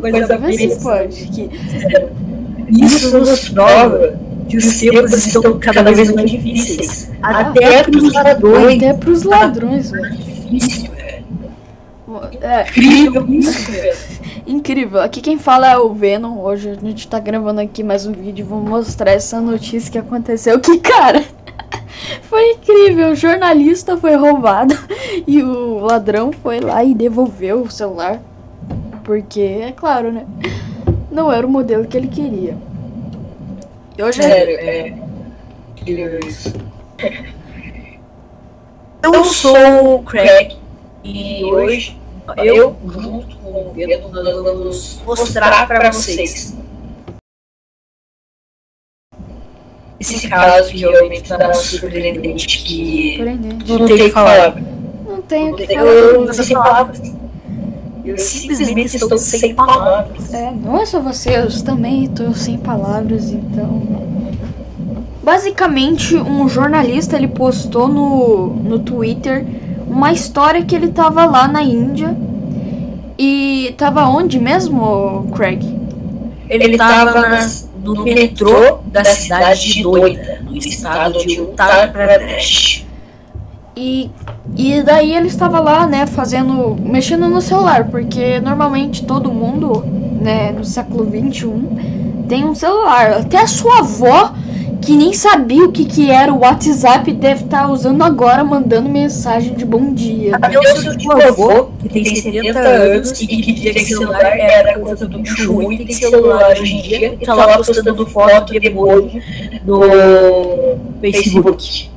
Mas 0.00 0.28
vê 0.28 0.68
se 0.68 0.82
pode. 0.82 1.26
Que... 1.28 1.50
Isso 2.68 3.18
nos 3.18 3.48
prova 3.48 4.18
que 4.48 4.56
os 4.56 4.80
tempos 4.80 5.12
estão 5.12 5.58
cada 5.58 5.92
vez 5.92 6.12
mais 6.12 6.30
difíceis. 6.30 7.10
Até 7.22 7.82
para 7.82 7.96
os 7.96 8.12
ladrões. 8.12 8.76
Até 8.76 8.92
pros 8.94 9.22
ladrões, 9.22 9.90
velho. 9.90 10.16
Difícil, 10.16 10.90
velho. 10.90 11.24
É, 12.40 12.62
Incrível 12.62 13.26
isso, 13.28 13.70
velho. 13.70 13.96
Incrível. 14.52 15.00
Aqui 15.00 15.20
quem 15.20 15.38
fala 15.38 15.70
é 15.70 15.78
o 15.78 15.92
Venom. 15.92 16.40
Hoje 16.40 16.70
a 16.70 16.74
gente 16.74 17.06
tá 17.08 17.18
gravando 17.18 17.60
aqui 17.60 17.82
mais 17.82 18.06
um 18.06 18.12
vídeo. 18.12 18.44
Vou 18.44 18.60
mostrar 18.60 19.12
essa 19.12 19.40
notícia 19.40 19.90
que 19.90 19.98
aconteceu. 19.98 20.58
Que 20.60 20.78
cara. 20.78 21.24
Foi 22.22 22.52
incrível, 22.52 23.10
o 23.10 23.14
jornalista 23.14 23.96
foi 23.96 24.14
roubado 24.14 24.74
e 25.26 25.42
o 25.42 25.80
ladrão 25.80 26.32
foi 26.32 26.58
lá 26.58 26.82
e 26.82 26.94
devolveu 26.94 27.62
o 27.62 27.70
celular. 27.70 28.20
Porque, 29.04 29.40
é 29.40 29.72
claro, 29.72 30.10
né? 30.10 30.26
Não 31.10 31.30
era 31.30 31.46
o 31.46 31.50
modelo 31.50 31.86
que 31.86 31.96
ele 31.96 32.08
queria. 32.08 32.56
E 33.98 34.02
hoje 34.02 34.22
Sério, 34.22 34.56
é. 34.58 34.94
Incrível 35.76 36.20
isso. 36.26 36.54
Eu 39.02 39.24
sou 39.24 39.96
o 39.96 40.02
Craig 40.02 40.56
e 41.04 41.44
hoje 41.44 41.98
eu, 42.38 42.76
junto 42.86 43.39
com 43.52 43.68
o 43.68 43.72
Venom, 43.72 44.08
nós 44.08 44.42
vamos 44.42 45.00
mostrar 45.04 45.66
para 45.66 45.92
vocês 45.92 46.54
esse 50.00 50.28
caso 50.28 50.70
que 50.70 50.78
realmente 50.78 51.22
está 51.22 51.52
surpreendente, 51.52 52.64
que 52.64 53.16
surpreendente. 53.16 53.72
não 53.72 53.86
tem 53.86 54.10
falar. 54.10 54.56
Não 55.06 55.22
tenho 55.22 55.52
o 55.52 55.56
que 55.56 55.66
falar. 55.66 55.86
Eu 55.86 56.24
não 56.24 56.32
sem 56.32 56.54
palavras. 56.54 57.20
Eu 58.02 58.16
simplesmente 58.16 58.96
estou 58.96 59.18
sem 59.18 59.54
palavras. 59.54 60.32
É, 60.32 60.50
não 60.50 60.80
é 60.80 60.86
só 60.86 61.00
você, 61.00 61.36
eu 61.36 61.64
também 61.64 62.08
tô 62.08 62.32
sem 62.32 62.56
palavras, 62.56 63.30
então. 63.30 63.82
Basicamente, 65.22 66.16
um 66.16 66.48
jornalista 66.48 67.16
ele 67.16 67.28
postou 67.28 67.86
no, 67.86 68.46
no 68.54 68.78
Twitter 68.78 69.44
uma 69.86 70.12
história 70.12 70.64
que 70.64 70.74
ele 70.74 70.88
tava 70.88 71.26
lá 71.26 71.46
na 71.46 71.62
Índia. 71.62 72.16
E 73.22 73.74
tava 73.76 74.06
onde 74.08 74.40
mesmo, 74.40 75.30
Craig? 75.36 75.62
Ele 76.48 76.72
estava 76.72 77.20
nas- 77.20 77.68
no 77.84 78.02
metrô 78.02 78.78
da 78.86 79.04
cidade 79.04 79.74
de 79.74 79.82
Noida, 79.82 80.38
no 80.42 80.56
estado 80.56 81.18
de 81.26 81.38
Uttar 81.38 81.92
Pradesh. 81.92 82.86
E, 83.76 84.10
e 84.56 84.82
daí 84.82 85.14
ele 85.14 85.26
estava 85.26 85.60
lá, 85.60 85.86
né, 85.86 86.06
fazendo. 86.06 86.74
mexendo 86.82 87.28
no 87.28 87.42
celular, 87.42 87.88
porque 87.90 88.40
normalmente 88.40 89.04
todo 89.04 89.30
mundo, 89.30 89.84
né, 90.18 90.52
no 90.52 90.64
século 90.64 91.04
XXI 91.04 92.24
tem 92.26 92.46
um 92.46 92.54
celular. 92.54 93.18
Até 93.18 93.36
a 93.42 93.46
sua 93.46 93.80
avó, 93.80 94.32
que 94.80 94.96
nem 94.96 95.12
sabia 95.12 95.64
o 95.64 95.72
que, 95.72 95.84
que 95.84 96.10
era 96.10 96.32
o 96.32 96.38
WhatsApp, 96.38 97.12
deve 97.12 97.44
estar 97.44 97.70
usando 97.70 98.02
agora, 98.02 98.42
mandando 98.42 98.88
mensagem 98.88 99.54
de 99.54 99.64
bom 99.64 99.92
dia. 99.92 100.32
Eu 100.50 100.62
sou 101.34 101.70
de 101.70 101.82
que 101.82 101.88
tem 101.88 102.04
70 102.04 102.58
anos 102.58 103.20
e 103.20 103.26
que 103.26 103.52
dizia 103.52 103.74
que 103.74 103.84
celular 103.84 104.38
era 104.38 104.78
coisa 104.78 105.06
do 105.06 105.18
bicho 105.18 105.52
ruim, 105.52 105.76
tem 105.76 105.92
celular 105.92 106.52
hoje 106.52 106.74
em 106.74 106.82
dia 106.82 107.14
e 107.20 107.24
tá 107.24 107.34
lá 107.34 107.56
postando 107.56 108.06
foto 108.06 108.58
de 108.58 108.66
emoji 108.66 109.22
no 109.66 109.80
Facebook. 111.00 111.90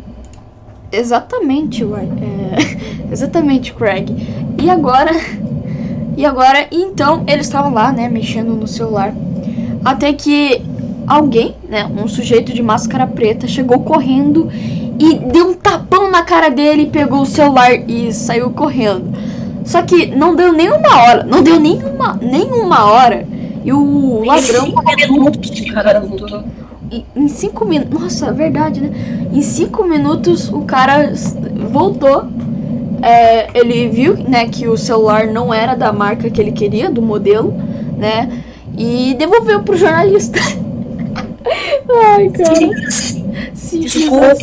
Exatamente, 0.92 1.84
uai. 1.84 2.08
É, 2.22 3.08
exatamente, 3.12 3.74
Craig. 3.74 4.10
E 4.62 4.70
agora. 4.70 5.12
E 6.16 6.26
agora, 6.26 6.68
então, 6.72 7.24
eles 7.28 7.48
estavam 7.48 7.74
lá, 7.74 7.92
né, 7.92 8.08
mexendo 8.08 8.54
no 8.54 8.68
celular. 8.68 9.12
Até 9.84 10.14
que 10.14 10.62
alguém, 11.08 11.56
né, 11.70 11.90
um 12.02 12.08
sujeito 12.08 12.54
de 12.54 12.62
máscara 12.62 13.06
preta, 13.08 13.48
chegou 13.48 13.80
correndo 13.80 14.50
e 15.00 15.16
deu 15.16 15.50
um 15.50 15.54
tapão 15.54 16.10
na 16.12 16.24
cara 16.24 16.50
dele, 16.50 16.86
pegou 16.88 17.22
o 17.22 17.26
celular 17.26 17.74
e 17.90 18.12
saiu 18.14 18.52
correndo. 18.52 19.06
Só 19.66 19.82
que 19.82 20.08
não 20.08 20.36
deu 20.36 20.52
nem 20.54 20.70
uma 20.72 20.98
hora, 21.04 21.24
não 21.24 21.42
deu 21.42 21.60
nenhuma, 21.60 22.20
nenhuma 22.22 22.86
hora. 22.86 23.26
E 23.64 23.72
o 23.72 24.24
ladrão 24.26 24.66
Cinco 24.66 24.84
minutos 24.96 25.50
que 25.50 25.72
o 25.72 25.74
cara 25.74 26.00
voltou. 26.02 26.44
em- 26.92 27.06
em 27.16 27.28
cinco 27.30 27.66
minutos. 27.66 28.00
Nossa, 28.02 28.28
é 28.28 28.32
verdade, 28.34 28.82
né? 28.82 28.90
Em 29.34 29.42
cinco 29.42 29.84
minutos 29.86 30.50
o 30.50 30.62
cara 30.62 31.12
voltou. 31.72 32.26
É, 33.02 33.50
ele 33.58 33.90
viu, 33.90 34.16
né, 34.18 34.48
que 34.48 34.68
o 34.68 34.78
celular 34.78 35.28
não 35.28 35.54
era 35.54 35.76
da 35.76 35.92
marca 35.92 36.30
que 36.30 36.40
ele 36.40 36.52
queria, 36.54 36.90
do 36.90 37.02
modelo, 37.02 37.54
né? 37.98 38.30
E 38.78 39.16
devolveu 39.18 39.62
pro 39.62 39.76
jornalista. 39.78 40.40
Ai, 41.90 42.30
cara. 42.30 42.56
Simples 43.54 43.94
Desculpa. 43.94 44.36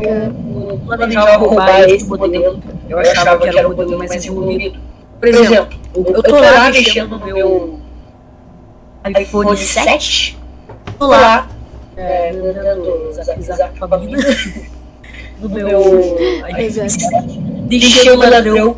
Eu 0.00 0.50
eu 0.70 0.78
planejava 0.78 1.36
roubar 1.36 1.80
esse 1.88 2.04
modelo, 2.04 2.62
eu 2.88 2.98
achava 2.98 3.38
que 3.38 3.58
era 3.58 3.68
o 3.68 3.76
modelo 3.76 3.98
mais 3.98 4.10
desenvolvido. 4.10 4.78
Por 5.18 5.28
exemplo, 5.28 5.78
eu 5.94 6.22
tô 6.22 6.38
lá 6.38 6.70
mexendo 6.70 7.18
no 7.18 7.26
meu 7.26 7.80
iPhone 9.18 9.56
7, 9.56 10.38
tô 10.98 11.06
lá, 11.08 11.48
é, 11.96 12.32
mandando 12.32 13.12
zap 13.12 13.42
zap 13.42 13.78
pra 13.78 13.98
mina, 13.98 14.18
no 15.40 15.48
meu 15.48 15.80
iPhone 16.48 16.90
7, 16.90 17.40
deixei 17.68 18.10
o 18.10 18.16
ladrão 18.16 18.76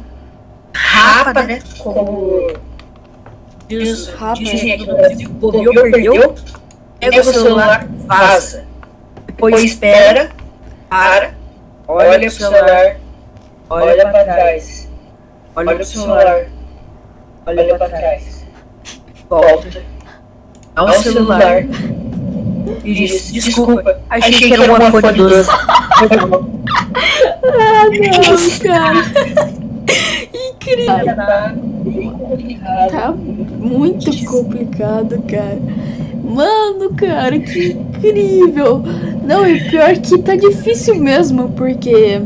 rapa, 0.74 1.42
né, 1.42 1.60
como 1.78 2.52
diz, 3.68 4.10
dizem 4.38 4.72
aqui 4.72 4.86
no 4.86 4.96
Brasil, 4.96 5.28
bobeou, 5.28 5.74
perdeu, 5.74 6.34
pega 7.10 7.20
o 7.20 7.24
celular, 7.24 7.86
vaza. 8.06 8.64
Depois 9.26 9.62
espera, 9.64 10.30
para, 10.88 11.34
olha 11.88 12.20
pro 12.20 12.30
celular, 12.30 12.96
olha 13.68 14.08
pra 14.08 14.24
trás, 14.24 14.88
olha 15.56 15.74
pro 15.74 15.84
celular, 15.84 16.46
olha 17.46 17.76
pra 17.76 17.88
trás, 17.88 18.46
volta 19.28 19.82
ao 20.76 20.92
celular 20.92 21.64
e 22.84 22.94
diz, 22.94 23.32
desculpa, 23.32 24.00
achei 24.08 24.32
que 24.48 24.54
era 24.54 24.72
uma 24.72 24.88
iPhone 24.88 25.12
12. 25.12 25.50
Ah, 27.44 27.84
não, 27.90 28.58
cara. 28.60 29.04
Incrível. 30.32 31.16
Tá 32.90 33.12
muito 33.12 34.24
complicado, 34.24 35.22
cara. 35.28 35.58
Mano, 36.22 36.94
cara, 36.94 37.38
que 37.38 37.72
incrível. 37.72 38.82
Não, 39.24 39.46
e 39.46 39.60
pior 39.68 39.96
que 39.96 40.18
tá 40.18 40.36
difícil 40.36 40.94
mesmo, 40.96 41.50
porque. 41.50 42.20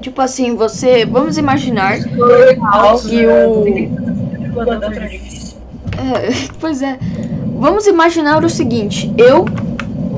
Tipo 0.00 0.20
assim, 0.20 0.54
você. 0.56 1.06
Vamos 1.06 1.38
imaginar 1.38 1.98
que 2.02 3.26
o. 3.26 3.64
É, 5.96 6.30
pois 6.60 6.82
é. 6.82 6.98
Vamos 7.58 7.86
imaginar 7.86 8.44
o 8.44 8.50
seguinte: 8.50 9.12
eu 9.16 9.44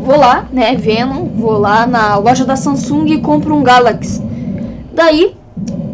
vou 0.04 0.16
lá, 0.16 0.48
né, 0.50 0.74
Venom, 0.74 1.26
vou 1.26 1.58
lá 1.58 1.86
na 1.86 2.16
loja 2.16 2.44
da 2.44 2.56
Samsung 2.56 3.06
e 3.08 3.20
compro 3.20 3.54
um 3.54 3.62
Galaxy. 3.62 4.22
Daí 4.92 5.36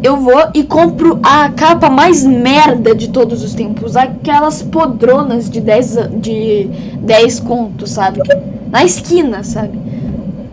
eu 0.05 0.17
vou 0.17 0.49
e 0.53 0.63
compro 0.63 1.19
a 1.23 1.49
capa 1.49 1.89
mais 1.89 2.23
merda 2.23 2.93
de 2.93 3.09
todos 3.09 3.41
os 3.41 3.55
tempos. 3.55 3.97
Aquelas 3.97 4.61
podronas 4.61 5.49
de 5.49 5.59
10, 5.59 5.97
de 6.21 6.69
10 6.99 7.39
contos, 7.39 7.89
sabe? 7.89 8.21
Na 8.69 8.85
esquina, 8.85 9.43
sabe? 9.43 9.79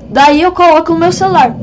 Daí 0.09 0.41
eu 0.41 0.53
coloco 0.53 0.95
o 0.95 0.99
meu 0.99 1.13
celular. 1.13 1.55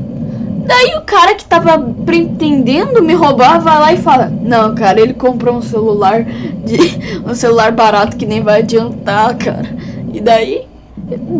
Daí 0.64 0.94
o 0.98 1.00
cara 1.00 1.34
que 1.34 1.44
tava 1.44 1.80
pretendendo 2.06 3.02
me 3.02 3.12
roubar 3.12 3.60
vai 3.60 3.80
lá 3.80 3.92
e 3.92 3.96
fala: 3.96 4.32
Não, 4.40 4.72
cara, 4.72 5.00
ele 5.00 5.14
comprou 5.14 5.56
um 5.56 5.62
celular 5.62 6.22
de 6.64 6.78
um 7.28 7.34
celular 7.34 7.72
barato 7.72 8.16
que 8.16 8.24
nem 8.24 8.40
vai 8.40 8.60
adiantar, 8.60 9.36
cara. 9.36 9.68
E 10.12 10.20
daí, 10.20 10.64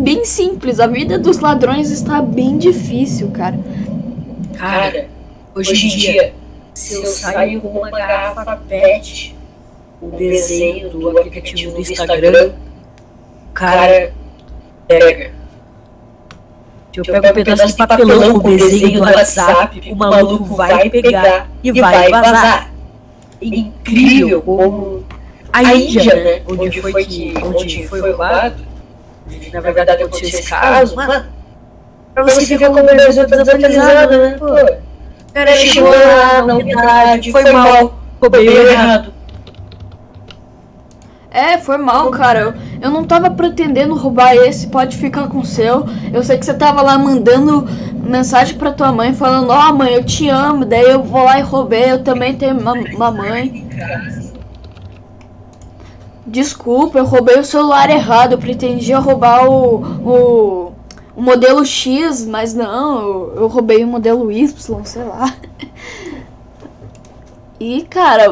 bem 0.02 0.24
simples, 0.24 0.80
a 0.80 0.88
vida 0.88 1.16
dos 1.16 1.38
ladrões 1.38 1.92
está 1.92 2.20
bem 2.20 2.58
difícil, 2.58 3.30
cara. 3.30 3.58
Cara, 4.58 5.06
hoje 5.54 5.86
em 5.86 5.96
dia 5.96 6.39
se 6.74 6.94
eu 6.94 7.06
saio 7.06 7.60
com 7.60 7.68
uma 7.68 7.90
garrafa 7.90 8.56
PET, 8.68 9.36
o 10.00 10.10
desenho 10.10 10.90
do 10.90 11.18
aplicativo 11.18 11.72
do 11.72 11.80
Instagram, 11.80 12.52
o 13.50 13.52
cara 13.52 14.12
pega. 14.88 15.32
Se 16.92 17.00
eu 17.00 17.04
pego 17.04 17.28
um 17.28 17.32
pedaço 17.32 17.66
de 17.68 17.76
papelão 17.76 18.40
com 18.40 18.48
o 18.48 18.56
desenho 18.56 19.00
do 19.00 19.00
WhatsApp, 19.00 19.92
o 19.92 19.96
maluco 19.96 20.44
vai 20.56 20.88
pegar 20.90 21.48
e 21.62 21.72
vai 21.72 22.08
vazar. 22.10 22.72
Incrível 23.40 24.42
como 24.42 25.04
a 25.52 25.74
Índia, 25.74 26.14
né? 26.14 26.42
Onde 26.48 26.80
foi 26.80 27.04
que 27.04 27.34
onde 27.42 27.86
foi 27.88 28.00
roubado, 28.00 28.64
na 29.52 29.60
verdade 29.60 29.90
aconteceu 29.90 30.28
esse 30.28 30.48
caso, 30.48 30.96
mano. 30.96 31.26
Pra 32.14 32.24
você 32.24 32.44
ver 32.44 32.66
como 32.66 32.80
o 32.80 32.84
Brasil 32.84 33.26
tá 33.26 33.36
desatualizado, 33.36 34.18
né? 34.18 34.36
Pô. 34.38 34.89
Cara 35.32 35.56
chegou 35.56 35.90
lá 35.90 36.42
na 36.44 36.54
unidade, 36.54 37.30
foi 37.30 37.52
mal, 37.52 37.98
roubei 38.20 38.48
errado. 38.48 39.12
É, 41.30 41.56
foi 41.58 41.78
mal, 41.78 42.10
cara. 42.10 42.40
Eu, 42.40 42.54
eu 42.82 42.90
não 42.90 43.04
tava 43.04 43.30
pretendendo 43.30 43.94
roubar 43.94 44.34
esse, 44.34 44.66
pode 44.66 44.96
ficar 44.96 45.28
com 45.28 45.38
o 45.38 45.46
seu. 45.46 45.86
Eu 46.12 46.22
sei 46.24 46.36
que 46.36 46.44
você 46.44 46.54
tava 46.54 46.82
lá 46.82 46.98
mandando 46.98 47.66
mensagem 47.92 48.58
pra 48.58 48.72
tua 48.72 48.90
mãe 48.90 49.14
falando, 49.14 49.50
ó 49.50 49.68
oh, 49.68 49.72
mãe, 49.72 49.94
eu 49.94 50.04
te 50.04 50.28
amo, 50.28 50.64
daí 50.64 50.90
eu 50.90 51.02
vou 51.02 51.22
lá 51.22 51.38
e 51.38 51.42
roubei, 51.42 51.92
eu 51.92 52.02
também 52.02 52.34
tenho 52.34 52.58
uma, 52.58 52.72
uma 52.72 53.10
mãe. 53.12 53.68
Desculpa, 56.26 56.98
eu 56.98 57.04
roubei 57.04 57.38
o 57.38 57.44
celular 57.44 57.88
errado, 57.90 58.32
eu 58.32 58.38
pretendia 58.38 58.98
roubar 58.98 59.48
o, 59.48 59.82
o 60.04 60.69
o 61.14 61.22
modelo 61.22 61.64
X, 61.64 62.24
mas 62.26 62.54
não, 62.54 63.32
eu 63.34 63.48
roubei 63.48 63.84
o 63.84 63.86
modelo 63.86 64.30
Y, 64.30 64.84
sei 64.84 65.04
lá. 65.04 65.34
E, 67.58 67.82
cara, 67.82 68.24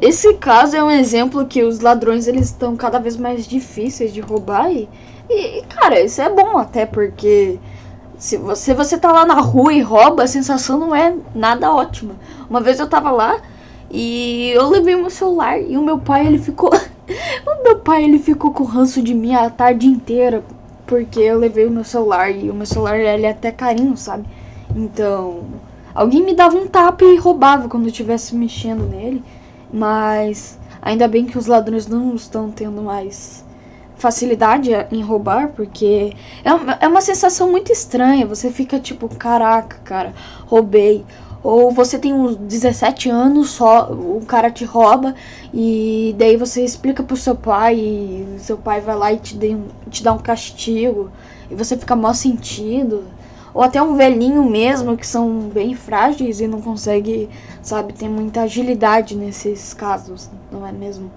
esse 0.00 0.34
caso 0.34 0.74
é 0.74 0.82
um 0.82 0.90
exemplo 0.90 1.46
que 1.46 1.62
os 1.62 1.78
ladrões 1.80 2.26
eles 2.26 2.46
estão 2.46 2.74
cada 2.74 2.98
vez 2.98 3.16
mais 3.16 3.46
difíceis 3.46 4.12
de 4.12 4.20
roubar 4.20 4.72
e, 4.72 4.88
e, 5.30 5.62
cara, 5.68 6.00
isso 6.00 6.20
é 6.20 6.28
bom 6.28 6.58
até 6.58 6.84
porque 6.84 7.60
se 8.18 8.36
você, 8.36 8.74
você 8.74 8.98
tá 8.98 9.12
lá 9.12 9.24
na 9.24 9.40
rua 9.40 9.72
e 9.72 9.80
rouba, 9.80 10.24
a 10.24 10.26
sensação 10.26 10.78
não 10.78 10.94
é 10.94 11.14
nada 11.34 11.72
ótima. 11.72 12.14
Uma 12.50 12.60
vez 12.60 12.80
eu 12.80 12.88
tava 12.88 13.10
lá 13.10 13.40
e 13.90 14.50
eu 14.50 14.68
levei 14.68 14.96
meu 14.96 15.10
celular 15.10 15.60
e 15.60 15.76
o 15.76 15.82
meu 15.82 15.98
pai 15.98 16.26
ele 16.26 16.38
ficou 16.38 16.70
o 17.46 17.62
meu 17.62 17.78
pai 17.78 18.02
ele 18.02 18.18
ficou 18.18 18.50
com 18.50 18.64
ranço 18.64 19.00
de 19.00 19.14
mim 19.14 19.34
a 19.34 19.48
tarde 19.48 19.86
inteira 19.86 20.42
porque 20.86 21.20
eu 21.20 21.38
levei 21.38 21.66
o 21.66 21.70
meu 21.70 21.84
celular 21.84 22.30
e 22.30 22.50
o 22.50 22.54
meu 22.54 22.66
celular 22.66 22.98
ele 22.98 23.26
é 23.26 23.30
até 23.30 23.50
carinho, 23.50 23.96
sabe? 23.96 24.24
Então, 24.74 25.44
alguém 25.94 26.22
me 26.22 26.34
dava 26.34 26.56
um 26.56 26.66
tapa 26.66 27.04
e 27.04 27.16
roubava 27.16 27.68
quando 27.68 27.84
eu 27.84 27.90
estivesse 27.90 28.34
mexendo 28.34 28.86
nele, 28.88 29.22
mas 29.72 30.58
ainda 30.82 31.08
bem 31.08 31.26
que 31.26 31.38
os 31.38 31.46
ladrões 31.46 31.86
não 31.86 32.14
estão 32.14 32.50
tendo 32.50 32.82
mais 32.82 33.44
facilidade 33.96 34.70
em 34.90 35.02
roubar, 35.02 35.48
porque 35.56 36.12
é 36.44 36.52
uma, 36.52 36.72
é 36.80 36.88
uma 36.88 37.00
sensação 37.00 37.50
muito 37.50 37.72
estranha. 37.72 38.26
Você 38.26 38.50
fica 38.50 38.78
tipo, 38.78 39.08
caraca, 39.08 39.78
cara, 39.84 40.12
roubei. 40.46 41.04
Ou 41.44 41.70
você 41.70 41.98
tem 41.98 42.14
uns 42.14 42.36
17 42.36 43.10
anos, 43.10 43.50
só 43.50 43.92
o 43.92 44.24
cara 44.26 44.50
te 44.50 44.64
rouba 44.64 45.14
e 45.52 46.16
daí 46.16 46.38
você 46.38 46.64
explica 46.64 47.02
pro 47.02 47.18
seu 47.18 47.36
pai 47.36 47.74
e 47.76 48.36
seu 48.38 48.56
pai 48.56 48.80
vai 48.80 48.96
lá 48.96 49.12
e 49.12 49.18
te, 49.18 49.36
dê, 49.36 49.54
te 49.90 50.02
dá 50.02 50.14
um 50.14 50.18
castigo 50.18 51.12
e 51.50 51.54
você 51.54 51.76
fica 51.76 51.94
mal 51.94 52.14
sentido. 52.14 53.04
Ou 53.52 53.62
até 53.62 53.80
um 53.80 53.94
velhinho 53.94 54.42
mesmo, 54.42 54.96
que 54.96 55.06
são 55.06 55.50
bem 55.50 55.74
frágeis 55.74 56.40
e 56.40 56.48
não 56.48 56.62
consegue, 56.62 57.28
sabe, 57.60 57.92
ter 57.92 58.08
muita 58.08 58.40
agilidade 58.40 59.14
nesses 59.14 59.74
casos, 59.74 60.30
não 60.50 60.66
é 60.66 60.72
mesmo? 60.72 61.12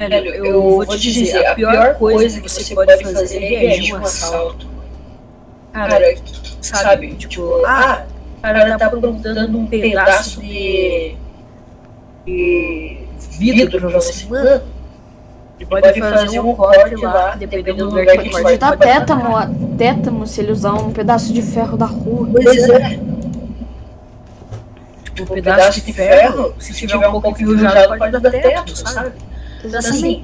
Velho, 0.00 0.34
eu 0.34 0.62
vou 0.62 0.84
te 0.84 0.98
dizer, 0.98 1.46
a 1.46 1.54
pior 1.54 1.94
coisa 1.94 2.40
que 2.40 2.48
você 2.48 2.74
pode 2.74 3.02
fazer 3.04 3.36
é 3.36 3.48
reagir 3.48 3.94
um 3.94 3.98
assalto. 3.98 4.66
Cara, 5.72 6.00
sabe, 6.60 7.14
tipo, 7.14 7.64
ah 7.64 8.04
cara 8.52 8.78
tá 8.78 8.90
plantando 8.90 9.58
um 9.58 9.66
pedaço 9.66 10.40
de, 10.40 11.16
de 12.24 12.98
vidro 13.38 13.80
pra 13.80 13.88
você. 13.90 14.26
Mano, 14.26 14.62
ele 15.58 15.66
pode 15.66 16.00
fazer 16.00 16.40
um 16.40 16.54
corte 16.54 16.96
lá, 16.96 17.34
dependendo 17.34 17.88
do 17.88 17.96
lugar 17.96 18.16
que 18.18 18.28
ele 18.28 18.30
pode 18.30 18.58
dar 18.58 18.76
tétamo, 18.76 19.76
tétamo 19.76 20.26
se 20.26 20.40
ele 20.40 20.52
usar 20.52 20.74
um 20.74 20.92
pedaço 20.92 21.32
de 21.32 21.42
ferro 21.42 21.76
da 21.76 21.86
rua. 21.86 22.28
Pois 22.30 22.68
é. 22.68 23.00
Tipo, 25.04 25.22
um 25.22 25.26
pedaço 25.26 25.80
de 25.80 25.92
ferro, 25.92 26.54
se 26.58 26.74
tiver 26.74 27.08
um 27.08 27.10
pouco 27.10 27.30
enferrujado, 27.30 27.98
pode 27.98 28.12
dar 28.20 28.30
tétano, 28.30 28.76
sabe? 28.76 29.12
Então, 29.64 29.78
assim, 29.78 30.22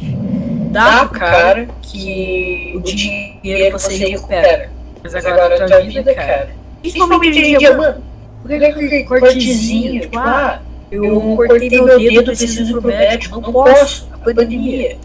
dá 0.71 1.07
pro 1.07 1.19
cara 1.19 1.67
que 1.81 2.73
o 2.77 2.81
dinheiro 2.81 3.79
você 3.79 3.97
recupera. 3.97 4.71
Mas 5.03 5.15
agora 5.15 5.65
a 5.65 5.67
tua 5.67 5.81
vida, 5.81 6.15
cara. 6.15 6.51
Principalmente 6.81 7.31
hoje 7.31 7.55
em 7.55 7.59
dia, 7.59 7.77
mano 7.77 8.12
porque 8.43 8.65
aquele 8.65 9.05
cortezinho, 9.05 10.01
tipo, 10.03 10.19
ah, 10.19 10.61
eu 10.91 11.21
cortei 11.37 11.71
meu 11.71 11.99
dedo, 11.99 12.25
preciso 12.25 12.81
pro 12.81 12.89
médico, 12.89 13.41
não 13.41 13.53
posso, 13.53 14.09
a 14.13 14.19
pandemia. 14.19 14.99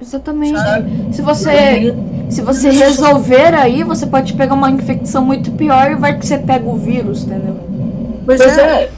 Exatamente. 0.00 0.58
Sabe? 0.58 1.14
Se 1.14 1.22
você 1.22 1.94
se 2.28 2.42
você 2.42 2.70
resolver 2.70 3.54
aí, 3.54 3.82
você 3.84 4.06
pode 4.06 4.34
pegar 4.34 4.54
uma 4.54 4.70
infecção 4.70 5.24
muito 5.24 5.52
pior 5.52 5.92
e 5.92 5.94
vai 5.94 6.18
que 6.18 6.26
você 6.26 6.38
pega 6.38 6.68
o 6.68 6.76
vírus, 6.76 7.24
entendeu? 7.24 7.56
Pois 8.24 8.40
é. 8.40 8.90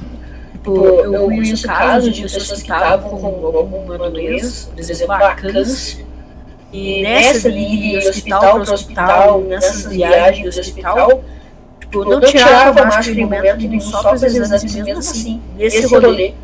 Tipo, 0.53 0.77
eu 0.77 1.24
conheço 1.24 1.66
casos 1.66 2.14
de 2.14 2.22
pessoas 2.22 2.62
que 2.62 2.72
estavam 2.72 3.11
com 3.11 3.27
alguma 3.27 4.11
doença, 4.11 4.68
por 4.70 4.81
exemplo, 4.81 5.12
a 5.12 5.35
câncer, 5.35 6.05
e 6.72 7.03
nessa 7.03 7.51
de 7.51 7.59
ir 7.59 8.01
de 8.01 8.09
hospital 8.09 8.61
para 8.61 8.74
hospital, 8.74 9.40
nessas 9.42 9.87
viagens 9.87 10.55
do 10.55 10.61
hospital, 10.61 11.22
Tipo, 11.90 12.05
não 12.05 12.20
tirava 12.20 12.81
a 12.83 12.85
máscara 12.85 13.14
no 13.14 13.22
momento 13.22 13.74
e 13.74 13.81
só 13.81 14.03
para 14.03 14.14
os 14.14 14.22
exames 14.22 14.74
mesmo 14.74 14.98
assim. 14.98 15.40
Nesse 15.57 15.87
rolê, 15.87 16.35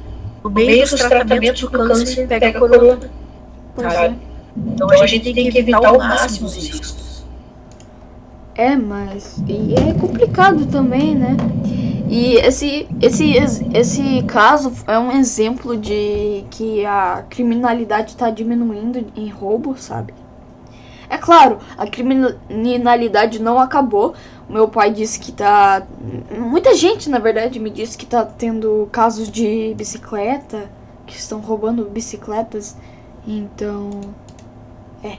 no 0.43 0.51
meio 0.51 0.89
dos 0.89 1.01
tratamentos 1.01 1.61
do 1.61 1.71
câncer, 1.71 2.27
pega 2.27 2.49
a 2.49 2.53
corona. 2.53 3.11
Sabe? 3.77 4.19
Então 4.57 4.91
a 4.91 5.07
gente 5.07 5.35
tem 5.35 5.51
que 5.51 5.59
evitar 5.59 5.87
ao 5.87 5.99
máximo 5.99 6.47
os 6.47 6.55
riscos. 6.55 7.25
É, 8.55 8.77
mas 8.77 9.43
e 9.49 9.75
é 9.75 9.93
complicado 9.95 10.65
também, 10.67 11.15
né? 11.15 11.37
E 12.09 12.37
esse, 12.37 12.87
esse, 13.03 13.35
esse 13.73 14.23
caso 14.23 14.73
é 14.87 14.99
um 14.99 15.11
exemplo 15.11 15.77
de 15.77 16.45
que 16.51 16.87
a 16.87 17.25
criminalidade 17.29 18.11
está 18.11 18.31
diminuindo 18.31 19.05
em 19.17 19.29
roubo, 19.29 19.75
sabe? 19.77 20.15
É 21.15 21.19
claro, 21.19 21.59
a 21.79 21.87
criminalidade 21.87 23.41
não 23.41 23.61
acabou. 23.61 24.15
O 24.49 24.53
meu 24.53 24.67
pai 24.67 24.91
disse 24.91 25.21
que 25.21 25.31
tá. 25.31 25.87
Muita 26.37 26.75
gente, 26.75 27.09
na 27.09 27.21
verdade, 27.21 27.61
me 27.61 27.71
disse 27.71 27.97
que 27.97 28.05
tá 28.05 28.25
tendo 28.25 28.89
casos 28.91 29.31
de 29.31 29.73
bicicleta, 29.77 30.69
que 31.07 31.17
estão 31.17 31.39
roubando 31.39 31.85
bicicletas. 31.85 32.77
Então. 33.25 34.01
É. 35.05 35.19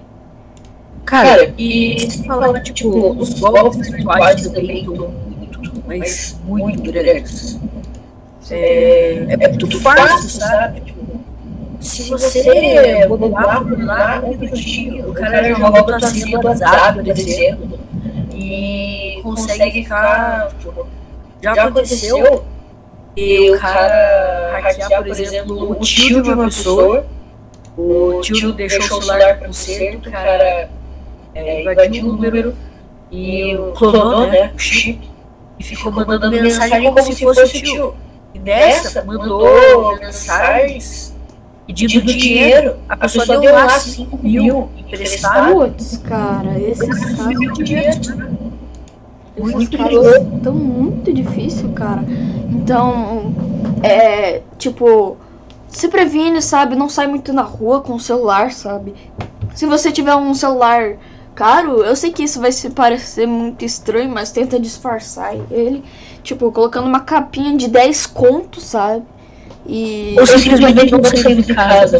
Cara, 1.06 1.54
e 1.58 1.98
se 1.98 2.26
falar, 2.26 2.62
tipo, 2.62 3.16
os 3.18 3.40
golpes 3.40 3.90
virtuais 3.90 4.42
também 4.50 4.80
estão 4.80 5.14
mas 5.88 6.38
muito 6.44 6.92
grandes. 6.92 7.58
É, 8.52 9.26
é 9.30 9.48
muito 9.48 9.80
fácil, 9.80 10.30
sabe? 10.30 10.95
Se 11.86 12.10
você 12.10 13.06
bobear 13.08 13.64
por 13.64 13.84
lá, 13.84 14.22
o 15.08 15.14
cara 15.14 15.44
já 15.44 15.56
rouba 15.56 15.96
a 15.96 16.00
senha 16.00 16.40
do 16.40 16.48
WhatsApp, 16.48 17.04
por 17.04 17.08
exemplo, 17.08 17.80
e 18.34 19.20
consegue 19.22 19.84
ficar. 19.84 20.50
Tipo, 20.60 20.88
já 21.42 21.54
aconteceu 21.54 22.44
e 23.16 23.52
o 23.52 23.60
cara 23.60 24.60
hackear, 24.62 25.04
por 25.04 25.08
exemplo, 25.08 25.72
o 25.72 25.76
tio 25.76 26.24
de 26.24 26.32
uma 26.32 26.46
pessoa, 26.46 27.06
o 27.78 28.20
tio 28.22 28.52
deixou 28.52 28.98
o 28.98 29.02
celular 29.04 29.40
com 29.40 29.46
conserto, 29.46 30.10
o 30.10 30.12
cara 30.12 30.70
é, 31.36 31.62
invadiu 31.62 32.04
o 32.04 32.14
número 32.14 32.56
e 33.12 33.56
clonou 33.76 34.28
né, 34.28 34.52
o 34.56 34.60
chip 34.60 35.08
e 35.60 35.64
ficou 35.64 35.92
mandando 35.92 36.32
mensagem 36.32 36.84
como 36.84 37.02
se 37.02 37.24
fosse 37.24 37.44
o 37.44 37.48
tio. 37.48 37.96
E 38.34 38.40
nessa 38.40 39.04
mandou 39.04 39.98
mensagens 39.98 41.15
pedindo 41.66 42.06
dinheiro. 42.06 42.76
A 42.88 42.96
pessoa 42.96 43.26
deu 43.26 43.54
lá 43.54 43.70
5 43.70 44.20
mil 44.22 44.70
emprestado. 44.78 45.54
Putz, 45.54 45.98
cara, 45.98 46.60
esse 46.60 46.88
caso. 46.88 47.30
Muito 49.38 49.78
casos 49.78 50.42
tão 50.42 50.54
muito 50.54 51.12
difícil, 51.12 51.70
cara. 51.70 52.06
Então, 52.52 53.34
é 53.84 54.42
tipo, 54.58 55.18
se 55.68 55.90
previne, 55.90 56.42
sabe? 56.42 56.76
Não 56.76 56.88
sai 56.88 57.08
muito 57.08 57.34
na 57.34 57.42
rua 57.42 57.82
com 57.82 57.96
o 57.96 58.00
celular, 58.00 58.52
sabe? 58.52 58.94
Se 59.54 59.66
você 59.66 59.92
tiver 59.92 60.16
um 60.16 60.34
celular 60.34 60.98
caro, 61.34 61.84
eu 61.84 61.96
sei 61.98 62.14
que 62.14 62.24
isso 62.24 62.40
vai 62.40 62.52
se 62.54 62.70
parecer 62.70 63.28
muito 63.28 63.66
estranho, 63.66 64.10
mas 64.10 64.32
tenta 64.32 64.58
disfarçar 64.58 65.36
ele, 65.52 65.84
tipo, 66.24 66.50
colocando 66.52 66.88
uma 66.88 67.02
capinha 67.02 67.58
de 67.58 67.68
10 67.68 68.06
contos, 68.08 68.64
sabe? 68.64 69.04
E. 69.68 70.16
Ou 70.20 70.26
simplesmente 70.26 70.92
não 70.92 71.04
sair 71.04 71.42
de 71.42 71.54
casa? 71.54 71.98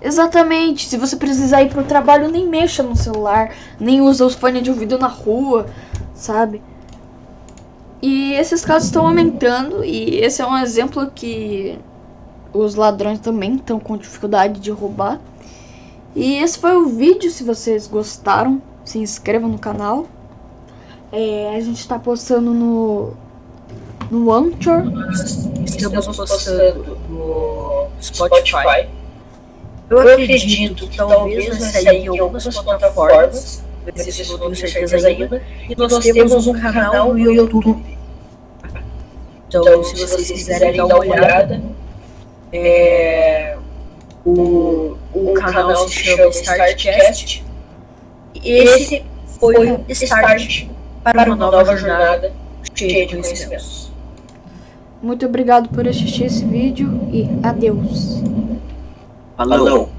Exatamente. 0.00 0.86
Se 0.86 0.96
você 0.96 1.16
precisar 1.16 1.62
ir 1.62 1.70
pro 1.70 1.82
trabalho, 1.84 2.30
nem 2.30 2.46
mexa 2.46 2.82
no 2.82 2.96
celular, 2.96 3.52
nem 3.80 4.00
usa 4.00 4.24
os 4.24 4.34
fones 4.34 4.62
de 4.62 4.70
ouvido 4.70 4.98
na 4.98 5.08
rua, 5.08 5.66
sabe? 6.14 6.62
E 8.00 8.32
esses 8.34 8.64
casos 8.64 8.88
estão 8.88 9.06
aumentando 9.06 9.84
e 9.84 10.20
esse 10.20 10.40
é 10.40 10.46
um 10.46 10.56
exemplo 10.58 11.10
que 11.12 11.76
os 12.52 12.76
ladrões 12.76 13.18
também 13.18 13.56
estão 13.56 13.80
com 13.80 13.96
dificuldade 13.96 14.60
de 14.60 14.70
roubar. 14.70 15.20
E 16.14 16.36
esse 16.36 16.58
foi 16.58 16.76
o 16.76 16.86
vídeo. 16.86 17.30
Se 17.30 17.42
vocês 17.42 17.86
gostaram, 17.86 18.62
se 18.84 18.98
inscrevam 18.98 19.48
no 19.48 19.58
canal. 19.58 20.06
É, 21.10 21.54
a 21.56 21.60
gente 21.60 21.80
está 21.80 21.98
postando 21.98 22.52
no 22.52 23.14
no 24.10 24.32
Anchor. 24.32 24.84
Estamos 25.78 26.16
postando 26.16 26.98
no 27.08 27.88
Spotify. 28.02 28.88
Eu 29.88 30.00
acredito 30.00 30.88
que 30.88 30.96
talvez 30.96 31.46
vai 31.46 31.70
sair 31.70 32.04
em 32.04 32.18
algumas 32.18 32.46
plataformas, 32.58 33.64
mas 33.86 34.06
isso 34.06 34.32
não 34.32 34.38
tenho 34.38 34.56
certeza 34.56 35.08
ainda. 35.08 35.42
E 35.68 35.76
nós 35.76 35.98
temos 35.98 36.46
um 36.46 36.52
canal 36.52 37.14
no 37.14 37.18
YouTube. 37.18 37.82
Então, 39.48 39.82
se 39.82 39.94
vocês 39.94 40.30
quiserem 40.30 40.76
dar 40.76 40.86
uma 40.86 40.98
olhada, 40.98 41.62
é, 42.52 43.56
o, 44.24 44.96
o 45.14 45.32
canal 45.34 45.88
se 45.88 45.94
chama 45.94 46.26
Startcast. 46.28 47.44
Esse 48.44 49.04
foi 49.40 49.72
o 49.72 49.84
start 49.88 50.66
para 51.02 51.32
uma 51.32 51.36
nova 51.36 51.76
jornada 51.76 52.32
cheia 52.74 53.06
de 53.06 53.16
conhecimentos. 53.16 53.87
Muito 55.02 55.26
obrigado 55.26 55.68
por 55.68 55.86
assistir 55.86 56.24
esse 56.24 56.44
vídeo 56.44 56.90
e 57.12 57.28
adeus. 57.42 58.22
Falou. 59.36 59.97